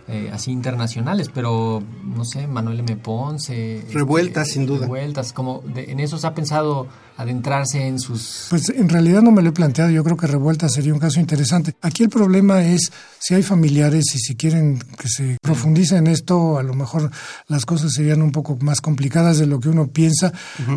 eh, 0.10 0.30
así 0.34 0.52
internacionales, 0.52 1.30
pero 1.34 1.84
no 2.04 2.26
sé, 2.26 2.48
Manuel 2.48 2.80
M. 2.80 2.96
Ponce. 2.98 3.86
Revueltas, 3.94 4.50
sin 4.50 4.66
duda. 4.66 4.82
Revueltas, 4.82 5.34
como 5.34 5.62
de- 5.74 5.92
en 5.92 6.00
eso 6.00 6.18
se 6.18 6.26
ha 6.28 6.34
pensado 6.34 6.88
adentrarse 7.18 7.86
en 7.86 8.00
sus... 8.00 8.48
Pues 8.50 8.70
en 8.70 8.88
realidad 8.88 9.22
no 9.22 9.32
me 9.32 9.42
lo 9.42 9.50
he 9.50 9.52
planteado, 9.52 9.92
yo 9.92 10.04
creo 10.06 10.16
que 10.16 10.26
Revuelta 10.26 10.70
sería 10.70 10.94
un 10.94 11.00
caso 11.02 11.20
interesante. 11.20 11.76
Aquí 11.82 12.04
el 12.04 12.10
problema 12.10 12.64
es 12.66 12.92
si 13.20 13.34
hay 13.34 13.44
familiares 13.44 14.06
y 14.16 14.20
si 14.20 14.36
quieren 14.36 14.80
que 14.98 15.10
se 15.10 15.38
profundice 15.42 15.98
en 15.98 16.08
esto, 16.08 16.58
a 16.58 16.64
lo 16.64 16.74
mejor 16.74 17.12
las 17.50 17.66
cosas 17.66 17.92
serían 17.92 18.22
un 18.22 18.32
poco 18.32 18.58
más 18.62 18.80
complicadas 18.80 19.38
de 19.38 19.48
lo 19.48 19.60
que 19.60 19.68
uno 19.68 19.88
piensa. 19.88 20.32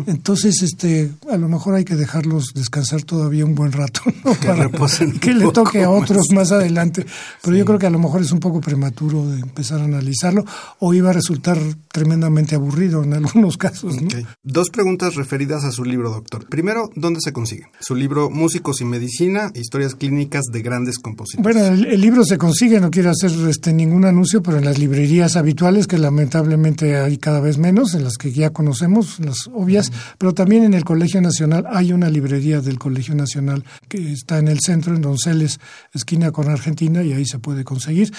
Entonces, 0.05 0.61
este, 0.61 1.11
a 1.31 1.37
lo 1.37 1.47
mejor 1.47 1.75
hay 1.75 1.85
que 1.85 1.95
dejarlos 1.95 2.53
descansar 2.53 3.03
todavía 3.03 3.45
un 3.45 3.55
buen 3.55 3.71
rato, 3.71 4.01
¿no? 4.25 4.37
Que 4.37 4.51
reposen 4.53 5.11
un 5.13 5.19
que 5.19 5.33
le 5.33 5.49
toque 5.51 5.83
a 5.85 5.89
otros 5.89 6.27
más 6.33 6.51
adelante. 6.51 7.05
Pero 7.41 7.55
yo 7.55 7.63
creo 7.63 7.79
que 7.79 7.87
a 7.87 7.89
lo 7.89 7.99
mejor 7.99 8.21
es 8.21 8.31
un 8.33 8.39
poco 8.41 8.59
prematuro 8.59 9.22
de 9.29 9.39
empezar 9.39 9.81
a 9.81 9.85
analizarlo 9.85 10.45
o 10.79 10.93
iba 10.93 11.09
a 11.09 11.13
resultar 11.13 11.57
tremendamente 11.91 12.55
aburrido 12.55 13.03
en 13.03 13.13
algunos 13.13 13.57
casos. 13.57 13.95
Dos 14.43 14.69
preguntas 14.69 15.15
referidas 15.15 15.63
a 15.63 15.71
su 15.71 15.83
libro, 15.85 16.09
doctor. 16.11 16.47
Primero, 16.47 16.89
¿dónde 16.95 17.19
se 17.21 17.33
consigue? 17.33 17.67
Su 17.79 17.95
libro 17.95 18.29
Músicos 18.29 18.81
y 18.81 18.85
Medicina, 18.85 19.51
historias 19.53 19.95
clínicas 19.95 20.45
de 20.51 20.61
grandes 20.61 20.99
compositores. 20.99 21.43
Bueno, 21.43 21.67
el, 21.73 21.85
el 21.85 22.01
libro 22.01 22.23
se 22.25 22.37
consigue, 22.37 22.79
no 22.79 22.91
quiero 22.91 23.11
hacer 23.11 23.31
este 23.47 23.73
ningún 23.73 24.05
anuncio, 24.05 24.41
pero 24.41 24.57
en 24.57 24.65
las 24.65 24.79
librerías 24.79 25.35
habituales, 25.35 25.87
que 25.87 25.97
lamentablemente 25.97 26.97
hay 26.97 27.17
cada 27.17 27.39
vez 27.39 27.57
menos, 27.57 27.93
en 27.93 28.03
las 28.03 28.17
que 28.17 28.31
ya 28.31 28.51
conocemos, 28.51 29.19
las 29.19 29.49
obvias, 29.53 29.91
pero 30.17 30.33
también 30.33 30.63
en 30.63 30.73
el 30.73 30.83
Colegio 30.83 31.21
Nacional 31.21 31.65
hay 31.69 31.93
una 31.93 32.09
librería 32.09 32.61
del 32.61 32.79
Colegio 32.79 33.15
Nacional 33.15 33.63
que 33.87 34.11
está 34.11 34.39
en 34.39 34.47
el 34.47 34.59
centro, 34.59 34.95
en 34.95 35.01
Donceles, 35.01 35.59
esquina 35.93 36.31
con 36.31 36.49
Argentina, 36.49 37.03
y 37.03 37.13
ahí 37.13 37.25
se 37.25 37.39
puede 37.39 37.63
conseguir. 37.63 38.11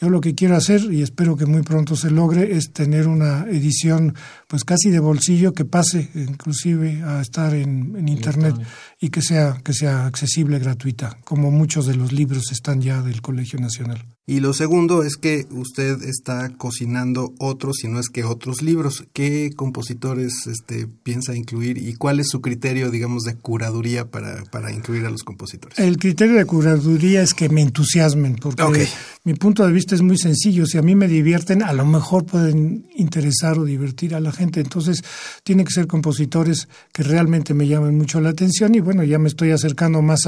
Yo 0.00 0.08
lo 0.08 0.22
que 0.22 0.34
quiero 0.34 0.56
hacer, 0.56 0.80
y 0.90 1.02
espero 1.02 1.36
que 1.36 1.44
muy 1.44 1.62
pronto 1.62 1.94
se 1.94 2.10
logre, 2.10 2.56
es 2.56 2.72
tener 2.72 3.06
una 3.06 3.44
edición 3.50 4.14
pues 4.48 4.64
casi 4.64 4.88
de 4.88 4.98
bolsillo 4.98 5.52
que 5.52 5.66
pase 5.66 6.08
inclusive 6.14 7.02
a 7.02 7.20
estar 7.20 7.54
en, 7.54 7.94
en 7.96 8.08
internet 8.08 8.54
y 8.98 9.10
que 9.10 9.20
sea, 9.20 9.60
que 9.62 9.74
sea 9.74 10.06
accesible, 10.06 10.58
gratuita, 10.58 11.18
como 11.22 11.50
muchos 11.50 11.86
de 11.86 11.96
los 11.96 12.12
libros 12.12 12.50
están 12.50 12.80
ya 12.80 13.02
del 13.02 13.20
Colegio 13.20 13.58
Nacional. 13.60 14.09
Y 14.30 14.38
lo 14.38 14.52
segundo 14.52 15.02
es 15.02 15.16
que 15.16 15.48
usted 15.50 16.04
está 16.04 16.50
cocinando 16.50 17.34
otros, 17.40 17.78
si 17.80 17.88
no 17.88 17.98
es 17.98 18.08
que 18.10 18.22
otros 18.22 18.62
libros. 18.62 19.02
¿Qué 19.12 19.50
compositores 19.56 20.46
este, 20.46 20.86
piensa 20.86 21.34
incluir 21.34 21.78
y 21.78 21.94
cuál 21.94 22.20
es 22.20 22.28
su 22.28 22.40
criterio, 22.40 22.92
digamos, 22.92 23.24
de 23.24 23.34
curaduría 23.34 24.08
para, 24.08 24.44
para 24.44 24.70
incluir 24.70 25.04
a 25.04 25.10
los 25.10 25.24
compositores? 25.24 25.76
El 25.80 25.98
criterio 25.98 26.36
de 26.36 26.44
curaduría 26.44 27.22
es 27.22 27.34
que 27.34 27.48
me 27.48 27.60
entusiasmen, 27.60 28.36
porque 28.36 28.86
mi 29.24 29.34
punto 29.34 29.66
de 29.66 29.72
vista 29.72 29.96
es 29.96 30.02
muy 30.02 30.16
sencillo. 30.16 30.64
Si 30.64 30.78
a 30.78 30.82
mí 30.82 30.94
me 30.94 31.08
divierten, 31.08 31.64
a 31.64 31.72
lo 31.72 31.84
mejor 31.84 32.24
pueden 32.24 32.86
interesar 32.94 33.58
o 33.58 33.64
divertir 33.64 34.14
a 34.14 34.20
la 34.20 34.30
gente. 34.30 34.60
Entonces, 34.60 35.02
tienen 35.42 35.66
que 35.66 35.72
ser 35.72 35.88
compositores 35.88 36.68
que 36.92 37.02
realmente 37.02 37.52
me 37.52 37.66
llamen 37.66 37.98
mucho 37.98 38.20
la 38.20 38.30
atención. 38.30 38.76
Y 38.76 38.80
bueno, 38.80 39.02
ya 39.02 39.18
me 39.18 39.26
estoy 39.26 39.50
acercando 39.50 40.02
más 40.02 40.20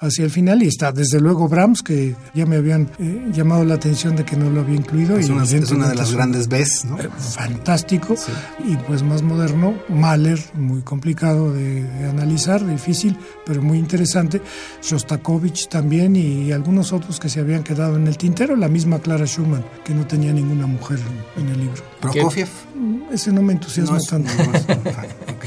hacia 0.00 0.24
el 0.24 0.32
final. 0.32 0.64
Y 0.64 0.66
está, 0.66 0.90
desde 0.90 1.20
luego, 1.20 1.48
Brahms, 1.48 1.84
que 1.84 2.16
ya 2.34 2.44
me 2.44 2.56
habían 2.56 2.90
eh, 2.98 3.35
llamado 3.36 3.64
la 3.64 3.74
atención 3.74 4.16
de 4.16 4.24
que 4.24 4.36
no 4.36 4.50
lo 4.50 4.60
había 4.62 4.74
incluido. 4.76 5.16
Es, 5.16 5.28
y 5.28 5.32
una, 5.32 5.44
es 5.44 5.70
una 5.70 5.88
de 5.88 5.94
las 5.94 6.12
grandes 6.12 6.48
Bs, 6.48 6.86
¿no? 6.86 6.98
Eh, 6.98 7.08
fantástico. 7.18 8.14
Y 8.64 8.76
pues 8.76 9.02
más 9.02 9.22
moderno, 9.22 9.74
Mahler, 9.88 10.38
muy 10.54 10.82
complicado 10.82 11.52
de, 11.52 11.84
de, 11.84 12.08
analizar, 12.08 12.66
difícil, 12.66 13.16
pero 13.44 13.62
muy 13.62 13.78
interesante. 13.78 14.40
Shostakovich 14.82 15.68
también 15.68 16.16
y, 16.16 16.50
algunos 16.52 16.92
otros 16.92 17.20
que 17.20 17.28
se 17.28 17.40
habían 17.40 17.62
quedado 17.62 17.96
en 17.96 18.06
el 18.06 18.16
tintero. 18.16 18.56
La 18.56 18.68
misma 18.68 18.98
Clara 18.98 19.26
Schumann, 19.26 19.64
que 19.84 19.94
no 19.94 20.06
tenía 20.06 20.32
ninguna 20.32 20.66
mujer 20.66 20.98
en, 21.36 21.42
en 21.44 21.48
el 21.52 21.58
libro. 21.60 21.82
Prokofiev. 22.00 22.48
Ese 23.12 23.30
no 23.32 23.42
me 23.42 23.52
entusiasma 23.52 23.92
No 23.96 23.98
es- 23.98 24.06
tanto. 24.08 24.30
no 24.34 24.52
es- 24.56 24.64
ok. 24.70 25.44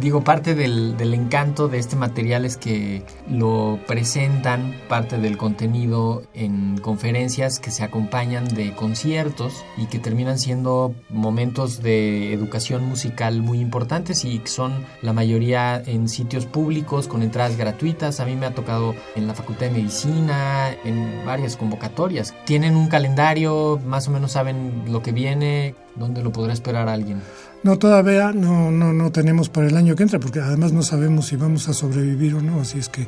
Digo, 0.00 0.24
parte 0.24 0.54
del, 0.54 0.96
del 0.96 1.14
encanto 1.14 1.68
de 1.68 1.78
este 1.78 1.96
material 1.96 2.44
es 2.44 2.56
que 2.56 3.04
lo 3.30 3.78
presentan, 3.86 4.74
parte 4.88 5.18
del 5.18 5.36
contenido 5.36 6.22
en 6.34 6.78
conferencias 6.78 7.60
que 7.60 7.70
se 7.70 7.84
acompañan 7.84 8.46
de 8.48 8.74
conciertos 8.74 9.64
y 9.76 9.86
que 9.86 9.98
terminan 9.98 10.38
siendo 10.38 10.94
momentos 11.08 11.82
de 11.82 12.32
educación 12.32 12.84
musical 12.84 13.42
muy 13.42 13.60
importantes 13.60 14.24
y 14.24 14.40
son 14.44 14.72
la 15.02 15.12
mayoría 15.12 15.82
en 15.84 16.08
sitios 16.08 16.46
públicos 16.46 17.06
con 17.08 17.22
entradas 17.22 17.56
gratuitas. 17.56 18.20
A 18.20 18.24
mí 18.24 18.34
me 18.34 18.46
ha 18.46 18.54
tocado 18.54 18.94
en 19.14 19.26
la 19.26 19.34
Facultad 19.34 19.66
de 19.66 19.72
Medicina, 19.72 20.70
en 20.84 21.24
varias 21.24 21.56
convocatorias. 21.56 22.34
Tienen 22.44 22.76
un 22.76 22.88
calendario, 22.88 23.80
más 23.86 24.08
o 24.08 24.10
menos 24.10 24.32
saben 24.32 24.84
lo 24.88 25.02
que 25.02 25.12
viene, 25.12 25.74
dónde 25.96 26.22
lo 26.22 26.32
podrá 26.32 26.52
esperar 26.52 26.88
alguien. 26.88 27.20
No, 27.62 27.78
todavía 27.78 28.32
no, 28.32 28.72
no, 28.72 28.92
no 28.92 29.12
tenemos 29.12 29.48
para 29.48 29.68
el 29.68 29.76
año 29.76 29.94
que 29.94 30.02
entra, 30.02 30.18
porque 30.18 30.40
además 30.40 30.72
no 30.72 30.82
sabemos 30.82 31.26
si 31.26 31.36
vamos 31.36 31.68
a 31.68 31.72
sobrevivir 31.72 32.34
o 32.34 32.42
no, 32.42 32.60
así 32.60 32.80
es 32.80 32.88
que 32.88 33.06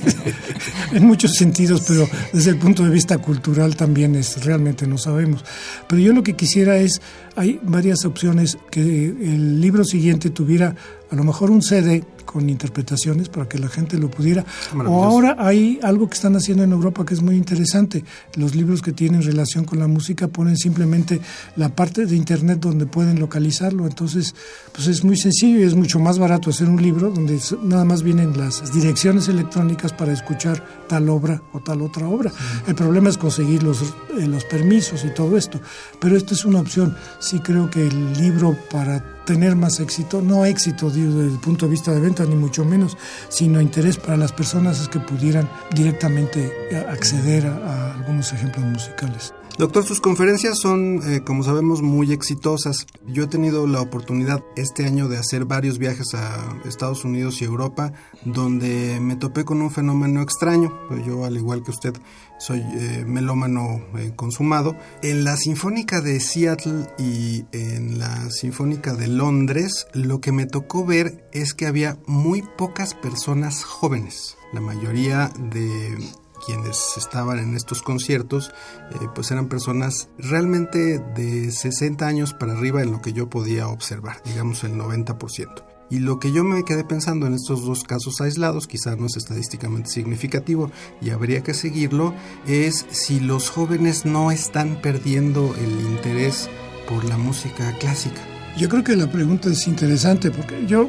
en 0.92 1.06
muchos 1.06 1.32
sentidos, 1.34 1.82
pero 1.86 2.08
desde 2.32 2.52
el 2.52 2.58
punto 2.58 2.82
de 2.84 2.90
vista 2.90 3.18
cultural 3.18 3.76
también 3.76 4.14
es 4.14 4.42
realmente 4.44 4.86
no 4.86 4.96
sabemos. 4.96 5.44
Pero 5.86 6.00
yo 6.00 6.14
lo 6.14 6.22
que 6.22 6.36
quisiera 6.36 6.78
es, 6.78 7.02
hay 7.36 7.60
varias 7.62 8.06
opciones 8.06 8.56
que 8.70 8.80
el 8.80 9.60
libro 9.60 9.84
siguiente 9.84 10.30
tuviera 10.30 10.74
a 11.10 11.14
lo 11.14 11.24
mejor 11.24 11.50
un 11.50 11.60
CD 11.60 12.02
con 12.30 12.48
interpretaciones 12.48 13.28
para 13.28 13.48
que 13.48 13.58
la 13.58 13.68
gente 13.68 13.98
lo 13.98 14.08
pudiera. 14.08 14.44
O 14.86 15.02
ahora 15.02 15.34
hay 15.38 15.80
algo 15.82 16.08
que 16.08 16.14
están 16.14 16.36
haciendo 16.36 16.62
en 16.62 16.70
Europa 16.70 17.04
que 17.04 17.14
es 17.14 17.22
muy 17.22 17.34
interesante. 17.34 18.04
Los 18.36 18.54
libros 18.54 18.82
que 18.82 18.92
tienen 18.92 19.22
relación 19.22 19.64
con 19.64 19.80
la 19.80 19.88
música 19.88 20.28
ponen 20.28 20.56
simplemente 20.56 21.20
la 21.56 21.70
parte 21.70 22.06
de 22.06 22.14
internet 22.14 22.60
donde 22.60 22.86
pueden 22.86 23.18
localizarlo. 23.18 23.84
Entonces, 23.84 24.36
pues 24.72 24.86
es 24.86 25.02
muy 25.02 25.16
sencillo 25.16 25.58
y 25.58 25.64
es 25.64 25.74
mucho 25.74 25.98
más 25.98 26.20
barato 26.20 26.50
hacer 26.50 26.68
un 26.68 26.80
libro 26.80 27.10
donde 27.10 27.40
nada 27.64 27.84
más 27.84 28.04
vienen 28.04 28.38
las 28.38 28.72
direcciones 28.72 29.26
electrónicas 29.26 29.92
para 29.92 30.12
escuchar 30.12 30.64
tal 30.88 31.08
obra 31.08 31.42
o 31.52 31.58
tal 31.58 31.82
otra 31.82 32.06
obra. 32.06 32.30
El 32.68 32.76
problema 32.76 33.08
es 33.08 33.18
conseguir 33.18 33.64
los, 33.64 33.82
eh, 33.82 34.28
los 34.28 34.44
permisos 34.44 35.04
y 35.04 35.12
todo 35.12 35.36
esto. 35.36 35.60
Pero 36.00 36.16
esta 36.16 36.34
es 36.34 36.44
una 36.44 36.60
opción. 36.60 36.96
Sí 37.18 37.40
creo 37.40 37.68
que 37.68 37.88
el 37.88 38.12
libro 38.20 38.56
para 38.70 39.19
tener 39.24 39.56
más 39.56 39.80
éxito, 39.80 40.20
no 40.20 40.44
éxito 40.44 40.90
desde 40.90 41.24
el 41.24 41.38
punto 41.38 41.66
de 41.66 41.72
vista 41.72 41.92
de 41.92 42.00
venta, 42.00 42.24
ni 42.24 42.36
mucho 42.36 42.64
menos, 42.64 42.96
sino 43.28 43.60
interés 43.60 43.96
para 43.96 44.16
las 44.16 44.32
personas 44.32 44.80
es 44.80 44.88
que 44.88 45.00
pudieran 45.00 45.48
directamente 45.74 46.52
eh, 46.70 46.76
acceder 46.76 47.46
a, 47.46 47.56
a 47.56 47.94
algunos 47.94 48.32
ejemplos 48.32 48.64
musicales. 48.64 49.32
Doctor, 49.58 49.84
sus 49.84 50.00
conferencias 50.00 50.58
son, 50.58 51.02
eh, 51.04 51.20
como 51.22 51.42
sabemos, 51.42 51.82
muy 51.82 52.12
exitosas. 52.12 52.86
Yo 53.06 53.24
he 53.24 53.26
tenido 53.26 53.66
la 53.66 53.82
oportunidad 53.82 54.42
este 54.56 54.86
año 54.86 55.06
de 55.08 55.18
hacer 55.18 55.44
varios 55.44 55.78
viajes 55.78 56.14
a 56.14 56.58
Estados 56.64 57.04
Unidos 57.04 57.42
y 57.42 57.44
Europa, 57.44 57.92
donde 58.24 58.98
me 59.00 59.16
topé 59.16 59.44
con 59.44 59.60
un 59.60 59.70
fenómeno 59.70 60.22
extraño. 60.22 60.72
Pues 60.88 61.04
Yo, 61.04 61.24
al 61.26 61.36
igual 61.36 61.62
que 61.62 61.72
usted, 61.72 61.94
soy 62.38 62.60
eh, 62.60 63.04
melómano 63.06 63.82
eh, 63.98 64.12
consumado. 64.16 64.76
En 65.02 65.24
la 65.24 65.36
Sinfónica 65.36 66.00
de 66.00 66.20
Seattle 66.20 66.86
y 66.98 67.44
en 67.52 67.98
la 67.98 68.30
Sinfónica 68.30 68.94
de 68.94 69.08
Londres, 69.08 69.86
lo 69.92 70.22
que 70.22 70.32
me 70.32 70.46
tocó 70.46 70.86
ver 70.86 71.28
es 71.32 71.52
que 71.52 71.66
había 71.66 71.98
muy 72.06 72.42
pocas 72.56 72.94
personas 72.94 73.62
jóvenes. 73.62 74.36
La 74.54 74.60
mayoría 74.60 75.30
de 75.52 75.98
quienes 76.44 76.96
estaban 76.96 77.38
en 77.38 77.54
estos 77.54 77.82
conciertos, 77.82 78.50
eh, 78.90 79.06
pues 79.14 79.30
eran 79.30 79.48
personas 79.48 80.08
realmente 80.18 80.98
de 80.98 81.50
60 81.50 82.06
años 82.06 82.34
para 82.34 82.52
arriba 82.52 82.82
en 82.82 82.92
lo 82.92 83.00
que 83.00 83.12
yo 83.12 83.30
podía 83.30 83.68
observar, 83.68 84.22
digamos 84.24 84.64
el 84.64 84.74
90%. 84.74 85.64
Y 85.90 85.98
lo 85.98 86.20
que 86.20 86.30
yo 86.30 86.44
me 86.44 86.64
quedé 86.64 86.84
pensando 86.84 87.26
en 87.26 87.34
estos 87.34 87.64
dos 87.64 87.82
casos 87.82 88.20
aislados, 88.20 88.68
quizás 88.68 88.96
no 88.96 89.06
es 89.06 89.16
estadísticamente 89.16 89.90
significativo 89.90 90.70
y 91.00 91.10
habría 91.10 91.42
que 91.42 91.52
seguirlo, 91.52 92.14
es 92.46 92.86
si 92.90 93.18
los 93.18 93.50
jóvenes 93.50 94.04
no 94.04 94.30
están 94.30 94.80
perdiendo 94.80 95.52
el 95.56 95.80
interés 95.80 96.48
por 96.88 97.04
la 97.04 97.18
música 97.18 97.76
clásica. 97.78 98.20
Yo 98.56 98.68
creo 98.68 98.84
que 98.84 98.94
la 98.94 99.10
pregunta 99.10 99.48
es 99.48 99.66
interesante 99.66 100.30
porque 100.30 100.64
yo 100.66 100.88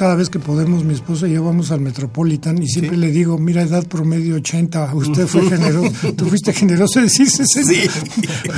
cada 0.00 0.14
vez 0.14 0.30
que 0.30 0.38
podemos, 0.38 0.82
mi 0.82 0.94
esposa 0.94 1.28
y 1.28 1.32
yo 1.34 1.44
vamos 1.44 1.70
al 1.72 1.82
Metropolitan 1.82 2.56
y 2.62 2.66
siempre 2.68 2.96
Sí. 2.96 3.00
le 3.02 3.10
digo, 3.10 3.36
mira, 3.36 3.60
edad 3.60 3.86
promedio 3.86 4.36
80, 4.36 4.94
usted 4.94 5.26
fue 5.26 5.42
generoso, 5.50 6.14
tú 6.14 6.24
fuiste 6.24 6.54
generoso 6.54 7.00
de 7.00 7.04
decir 7.04 7.28
60. 7.28 7.92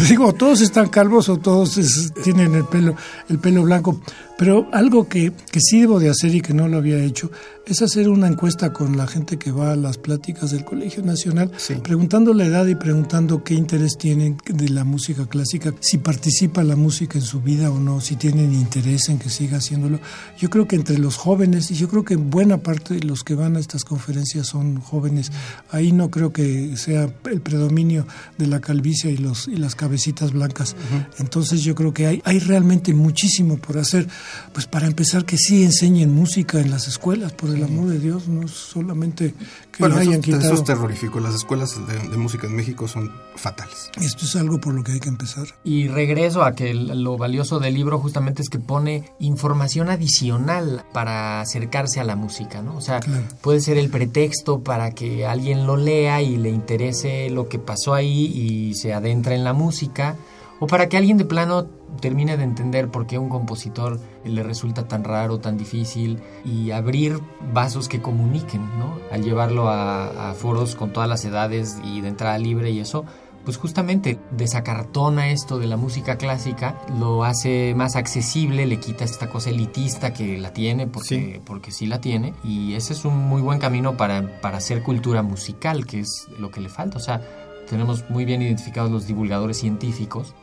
Digo, 0.09 0.33
todos 0.35 0.61
están 0.61 0.89
calvos 0.89 1.29
o 1.29 1.39
todos 1.39 1.79
es- 1.79 2.13
tienen 2.23 2.55
el 2.55 2.65
pelo, 2.67 2.95
el 3.29 3.41
pelo 3.41 3.65
blanco. 3.65 4.01
Pero 4.38 4.68
algo 4.73 5.09
que, 5.09 5.33
que 5.51 5.61
sí 5.61 5.81
debo 5.81 6.01
de 6.01 6.09
hacer 6.11 6.35
y 6.35 6.40
que 6.40 6.55
no 6.55 6.68
lo 6.68 6.79
había 6.79 6.99
hecho 7.03 7.31
es 7.64 7.81
hacer 7.81 8.09
una 8.09 8.27
encuesta 8.27 8.73
con 8.73 8.97
la 8.97 9.07
gente 9.07 9.38
que 9.38 9.53
va 9.53 9.71
a 9.73 9.77
las 9.77 9.97
pláticas 9.97 10.51
del 10.51 10.64
Colegio 10.64 11.05
Nacional, 11.05 11.53
Sí. 11.59 11.75
preguntando 11.75 12.35
la 12.35 12.45
edad 12.45 12.66
y 12.66 12.75
preguntando 12.75 13.45
qué 13.45 13.55
interés 13.55 13.97
tienen 13.99 14.37
de 14.47 14.68
la 14.68 14.83
música 14.83 15.27
clásica, 15.27 15.73
si 15.79 15.99
participa 15.99 16.64
la 16.64 16.75
música 16.75 17.18
en 17.18 17.25
su 17.25 17.40
vida 17.40 17.71
o 17.71 17.79
no, 17.79 18.01
si 18.01 18.16
tienen 18.16 18.53
interés 18.53 19.09
en 19.11 19.18
que 19.21 19.31
siga 19.31 19.59
haciéndolo. 19.59 20.01
Yo 20.38 20.51
creo 20.51 20.66
que 20.66 20.75
entre 20.75 20.99
los 20.99 21.16
jóvenes, 21.16 21.71
y 21.71 21.75
yo 21.75 21.88
creo 21.88 22.05
que 22.05 22.16
buena 22.16 22.59
parte 22.59 22.95
de 22.95 23.05
los 23.05 23.23
que 23.23 23.37
van 23.37 23.55
a 23.57 23.61
estas 23.61 23.85
conferencias 23.85 24.49
son 24.49 24.81
jóvenes, 24.81 25.31
ahí 25.71 25.92
no 25.92 26.11
creo 26.11 26.33
que 26.33 26.77
sea 26.77 27.09
el 27.31 27.40
predominio 27.42 28.07
de 28.38 28.49
la 28.49 28.61
calvicie 28.61 29.12
y, 29.12 29.18
los, 29.18 29.47
y 29.47 29.57
las 29.57 29.77
cabecitas 29.77 30.33
blancas. 30.33 30.75
Entonces 31.21 31.62
yo 31.62 31.77
creo 31.77 31.95
que 31.95 32.07
hay, 32.09 32.23
hay 32.25 32.40
realmente 32.40 32.92
muchísimo 32.92 33.57
por 33.59 33.79
hacer. 33.79 34.09
Pues 34.53 34.67
para 34.67 34.87
empezar 34.87 35.25
que 35.25 35.37
sí 35.39 35.65
enseñen 35.65 36.15
música 36.15 36.61
en 36.61 36.71
las 36.71 36.89
escuelas, 36.89 37.33
por 37.33 37.51
el 37.51 37.63
amor 37.65 37.89
de 37.89 37.99
Dios, 37.99 38.29
no 38.29 38.47
solamente 38.49 39.35
que 39.73 39.79
Bueno, 39.81 39.97
lo 39.97 40.01
eso, 40.03 40.11
hayan 40.11 40.21
eso 40.25 40.39
quitado. 40.39 40.55
es 40.55 40.65
terrorífico. 40.65 41.21
Las 41.21 41.35
escuelas 41.35 41.75
de, 41.87 42.09
de 42.09 42.17
música 42.17 42.47
en 42.47 42.55
México 42.57 42.87
son 42.89 43.11
fatales. 43.37 43.91
Esto 44.01 44.25
es 44.25 44.37
algo 44.37 44.59
por 44.61 44.75
lo 44.75 44.83
que 44.85 44.93
hay 44.93 45.01
que 45.01 45.09
empezar. 45.09 45.47
Y 45.65 45.89
regreso 45.89 46.43
a 46.45 46.55
que 46.55 46.75
lo 46.75 47.17
valioso 47.17 47.59
del 47.59 47.75
libro 47.75 47.99
justamente 47.99 48.43
es 48.43 48.49
que 48.49 48.59
pone 48.59 49.05
información 49.21 49.89
adicional 49.91 50.85
para 50.93 51.41
acercarse 51.41 52.01
a 52.01 52.05
la 52.05 52.17
música, 52.17 52.63
¿no? 52.63 52.77
O 52.77 52.81
sea, 52.81 53.01
Claro. 53.01 53.25
puede 53.41 53.61
ser 53.61 53.79
el 53.79 53.89
pretexto 53.91 54.61
para 54.61 54.93
que 54.93 55.27
alguien 55.27 55.67
lo 55.67 55.77
lea 55.77 56.23
y 56.23 56.37
le 56.37 56.51
interese 56.51 57.31
lo 57.31 57.49
que 57.49 57.59
pasó 57.59 57.95
ahí 57.95 58.27
y 58.27 58.75
se 58.75 58.93
adentra 58.93 59.35
en 59.35 59.45
la 59.45 59.53
música, 59.53 60.17
o 60.61 60.67
para 60.67 60.89
que 60.89 60.97
alguien 60.97 61.17
de 61.19 61.25
plano 61.25 61.67
termine 62.01 62.37
de 62.37 62.45
entender 62.45 62.89
por 62.89 63.07
qué 63.07 63.19
un 63.19 63.29
compositor 63.29 64.01
le 64.25 64.43
resulta 64.43 64.89
tan 64.89 65.05
raro, 65.05 65.39
tan 65.39 65.57
difícil, 65.57 66.21
y 66.45 66.71
abrir 66.71 67.21
vasos 67.53 67.89
que 67.89 68.01
comuniquen, 68.01 68.63
¿no? 68.79 68.99
Al 69.11 69.23
llevarlo 69.23 69.69
a, 69.69 70.31
a 70.31 70.35
foros 70.35 70.75
con 70.75 70.93
todas 70.93 71.09
las 71.09 71.25
edades 71.25 71.79
y 71.85 72.01
de 72.01 72.09
entrada 72.09 72.39
libre 72.39 72.71
y 72.71 72.81
eso, 72.81 73.05
pues 73.45 73.57
justamente 73.57 74.19
desacartona 74.31 75.31
esto 75.31 75.59
de 75.59 75.67
la 75.67 75.77
música 75.77 76.17
clásica, 76.17 76.79
lo 76.99 77.25
hace 77.25 77.75
más 77.75 77.97
accesible, 77.97 78.67
le 78.67 78.79
quita 78.79 79.05
esta 79.05 79.29
cosa 79.29 79.51
elitista 79.51 80.13
que 80.13 80.39
la 80.39 80.53
tiene, 80.53 80.87
porque 80.87 81.09
sí, 81.09 81.41
porque 81.45 81.73
sí 81.73 81.87
la 81.87 82.01
tiene, 82.01 82.35
y 82.45 82.75
ese 82.75 82.93
es 82.93 83.05
un 83.05 83.17
muy 83.17 83.43
buen 83.43 83.59
camino 83.59 83.97
para, 83.97 84.41
para 84.41 84.59
hacer 84.59 84.83
cultura 84.83 85.23
musical, 85.23 85.87
que 85.87 86.01
es 86.01 86.29
lo 86.39 86.51
que 86.51 86.61
le 86.61 86.69
falta. 86.69 86.99
O 86.99 87.01
sea, 87.01 87.21
tenemos 87.69 88.09
muy 88.11 88.25
bien 88.25 88.43
identificados 88.43 88.91
los 88.91 89.07
divulgadores 89.07 89.59
científicos, 89.59 90.35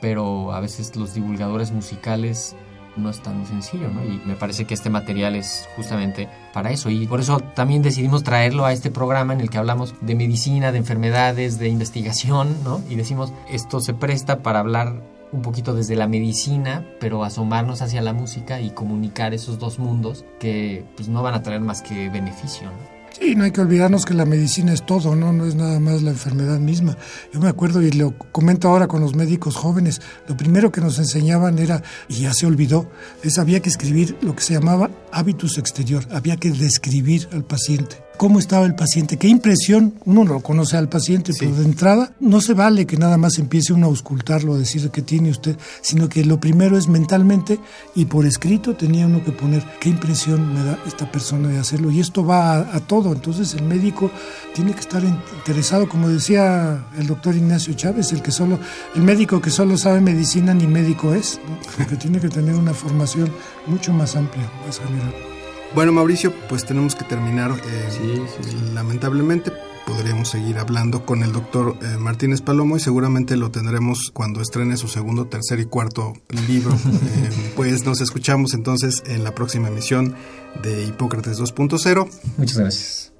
pero 0.00 0.52
a 0.52 0.60
veces 0.60 0.94
los 0.96 1.14
divulgadores 1.14 1.72
musicales 1.72 2.56
no 2.96 3.10
es 3.10 3.20
tan 3.20 3.46
sencillo, 3.46 3.88
¿no? 3.88 4.04
Y 4.04 4.20
me 4.24 4.34
parece 4.34 4.66
que 4.66 4.74
este 4.74 4.90
material 4.90 5.34
es 5.34 5.68
justamente 5.76 6.28
para 6.52 6.70
eso. 6.70 6.90
Y 6.90 7.06
por 7.06 7.20
eso 7.20 7.40
también 7.40 7.82
decidimos 7.82 8.22
traerlo 8.22 8.64
a 8.64 8.72
este 8.72 8.90
programa 8.90 9.32
en 9.32 9.40
el 9.40 9.50
que 9.50 9.58
hablamos 9.58 9.94
de 10.00 10.14
medicina, 10.14 10.72
de 10.72 10.78
enfermedades, 10.78 11.58
de 11.58 11.68
investigación, 11.68 12.56
¿no? 12.64 12.80
Y 12.88 12.94
decimos, 12.94 13.32
esto 13.50 13.80
se 13.80 13.94
presta 13.94 14.42
para 14.42 14.60
hablar 14.60 15.02
un 15.32 15.42
poquito 15.42 15.74
desde 15.74 15.96
la 15.96 16.06
medicina, 16.06 16.86
pero 17.00 17.24
asomarnos 17.24 17.82
hacia 17.82 18.00
la 18.02 18.12
música 18.12 18.60
y 18.60 18.70
comunicar 18.70 19.34
esos 19.34 19.58
dos 19.58 19.80
mundos 19.80 20.24
que 20.38 20.84
pues 20.96 21.08
no 21.08 21.22
van 21.22 21.34
a 21.34 21.42
traer 21.42 21.60
más 21.60 21.82
que 21.82 22.08
beneficio, 22.08 22.68
¿no? 22.68 22.93
Sí, 23.18 23.36
no 23.36 23.44
hay 23.44 23.52
que 23.52 23.60
olvidarnos 23.60 24.04
que 24.04 24.12
la 24.12 24.24
medicina 24.24 24.72
es 24.72 24.84
todo, 24.84 25.14
¿no? 25.14 25.32
No 25.32 25.46
es 25.46 25.54
nada 25.54 25.78
más 25.78 26.02
la 26.02 26.10
enfermedad 26.10 26.58
misma. 26.58 26.98
Yo 27.32 27.38
me 27.38 27.48
acuerdo 27.48 27.80
y 27.80 27.92
lo 27.92 28.18
comento 28.18 28.68
ahora 28.68 28.88
con 28.88 29.00
los 29.00 29.14
médicos 29.14 29.54
jóvenes, 29.54 30.00
lo 30.26 30.36
primero 30.36 30.72
que 30.72 30.80
nos 30.80 30.98
enseñaban 30.98 31.60
era, 31.60 31.82
y 32.08 32.22
ya 32.22 32.34
se 32.34 32.46
olvidó, 32.46 32.90
es 33.22 33.38
había 33.38 33.60
que 33.60 33.68
escribir 33.68 34.16
lo 34.20 34.34
que 34.34 34.42
se 34.42 34.54
llamaba 34.54 34.90
hábitus 35.12 35.58
exterior, 35.58 36.04
había 36.10 36.36
que 36.36 36.50
describir 36.50 37.28
al 37.32 37.44
paciente 37.44 38.03
cómo 38.16 38.38
estaba 38.38 38.66
el 38.66 38.74
paciente, 38.74 39.16
qué 39.16 39.28
impresión, 39.28 39.94
uno 40.04 40.24
no 40.24 40.40
conoce 40.40 40.76
al 40.76 40.88
paciente, 40.88 41.32
pero 41.38 41.54
de 41.54 41.64
entrada 41.64 42.12
no 42.20 42.40
se 42.40 42.54
vale 42.54 42.86
que 42.86 42.96
nada 42.96 43.16
más 43.16 43.38
empiece 43.38 43.72
uno 43.72 43.86
a 43.86 43.88
auscultarlo, 43.90 44.54
a 44.54 44.58
decir 44.58 44.90
que 44.90 45.02
tiene 45.02 45.30
usted, 45.30 45.56
sino 45.80 46.08
que 46.08 46.24
lo 46.24 46.40
primero 46.40 46.76
es 46.76 46.88
mentalmente 46.88 47.58
y 47.94 48.04
por 48.06 48.26
escrito 48.26 48.74
tenía 48.74 49.06
uno 49.06 49.24
que 49.24 49.32
poner 49.32 49.64
qué 49.80 49.88
impresión 49.88 50.52
me 50.52 50.64
da 50.64 50.78
esta 50.86 51.10
persona 51.10 51.48
de 51.48 51.58
hacerlo. 51.58 51.90
Y 51.90 52.00
esto 52.00 52.24
va 52.24 52.58
a, 52.58 52.80
todo, 52.80 53.12
entonces 53.12 53.54
el 53.54 53.62
médico 53.62 54.10
tiene 54.54 54.72
que 54.72 54.80
estar 54.80 55.02
interesado, 55.04 55.88
como 55.88 56.08
decía 56.08 56.86
el 56.98 57.06
doctor 57.06 57.34
Ignacio 57.34 57.74
Chávez, 57.74 58.12
el 58.12 58.22
que 58.22 58.30
solo, 58.30 58.58
el 58.94 59.02
médico 59.02 59.40
que 59.40 59.50
solo 59.50 59.76
sabe 59.76 60.00
medicina 60.00 60.54
ni 60.54 60.66
médico 60.66 61.14
es, 61.14 61.40
porque 61.76 61.96
tiene 61.96 62.20
que 62.20 62.28
tener 62.28 62.54
una 62.54 62.74
formación 62.74 63.30
mucho 63.66 63.92
más 63.92 64.16
amplia, 64.16 64.48
más 64.66 64.78
general. 64.78 65.33
Bueno, 65.74 65.90
Mauricio, 65.90 66.32
pues 66.48 66.64
tenemos 66.64 66.94
que 66.94 67.04
terminar. 67.04 67.50
Eh, 67.50 68.26
lamentablemente, 68.72 69.52
podríamos 69.86 70.28
seguir 70.28 70.58
hablando 70.58 71.04
con 71.04 71.24
el 71.24 71.32
doctor 71.32 71.76
eh, 71.82 71.96
Martínez 71.98 72.42
Palomo 72.42 72.76
y 72.76 72.80
seguramente 72.80 73.36
lo 73.36 73.50
tendremos 73.50 74.10
cuando 74.12 74.40
estrene 74.40 74.76
su 74.76 74.86
segundo, 74.86 75.26
tercer 75.26 75.58
y 75.60 75.64
cuarto 75.66 76.14
libro. 76.46 76.76
Eh, 77.14 77.52
pues 77.56 77.84
nos 77.84 78.00
escuchamos 78.00 78.54
entonces 78.54 79.02
en 79.06 79.24
la 79.24 79.34
próxima 79.34 79.68
emisión 79.68 80.14
de 80.62 80.84
Hipócrates 80.84 81.40
2.0. 81.40 82.08
Muchas 82.36 82.58
gracias. 82.58 83.13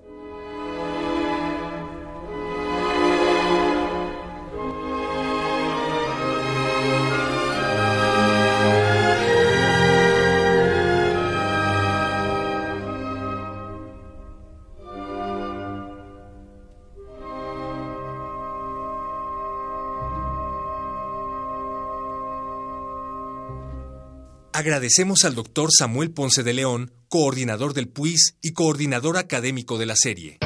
Agradecemos 24.64 25.24
al 25.24 25.34
doctor 25.34 25.68
Samuel 25.78 26.10
Ponce 26.10 26.42
de 26.42 26.54
León, 26.54 26.90
coordinador 27.08 27.74
del 27.74 27.86
PUIS 27.86 28.38
y 28.40 28.54
coordinador 28.54 29.18
académico 29.18 29.76
de 29.76 29.84
la 29.84 29.94
serie. 29.94 30.38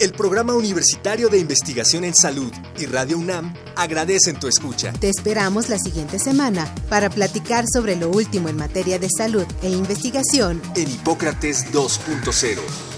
El 0.00 0.12
Programa 0.12 0.54
Universitario 0.54 1.28
de 1.28 1.38
Investigación 1.38 2.04
en 2.04 2.14
Salud 2.14 2.50
y 2.78 2.86
Radio 2.86 3.18
UNAM 3.18 3.52
agradecen 3.76 4.40
tu 4.40 4.48
escucha. 4.48 4.94
Te 4.94 5.10
esperamos 5.10 5.68
la 5.68 5.78
siguiente 5.78 6.18
semana 6.18 6.74
para 6.88 7.10
platicar 7.10 7.66
sobre 7.70 7.94
lo 7.94 8.08
último 8.08 8.48
en 8.48 8.56
materia 8.56 8.98
de 8.98 9.10
salud 9.14 9.44
e 9.60 9.68
investigación 9.68 10.62
en 10.74 10.90
Hipócrates 10.90 11.70
2.0. 11.70 12.97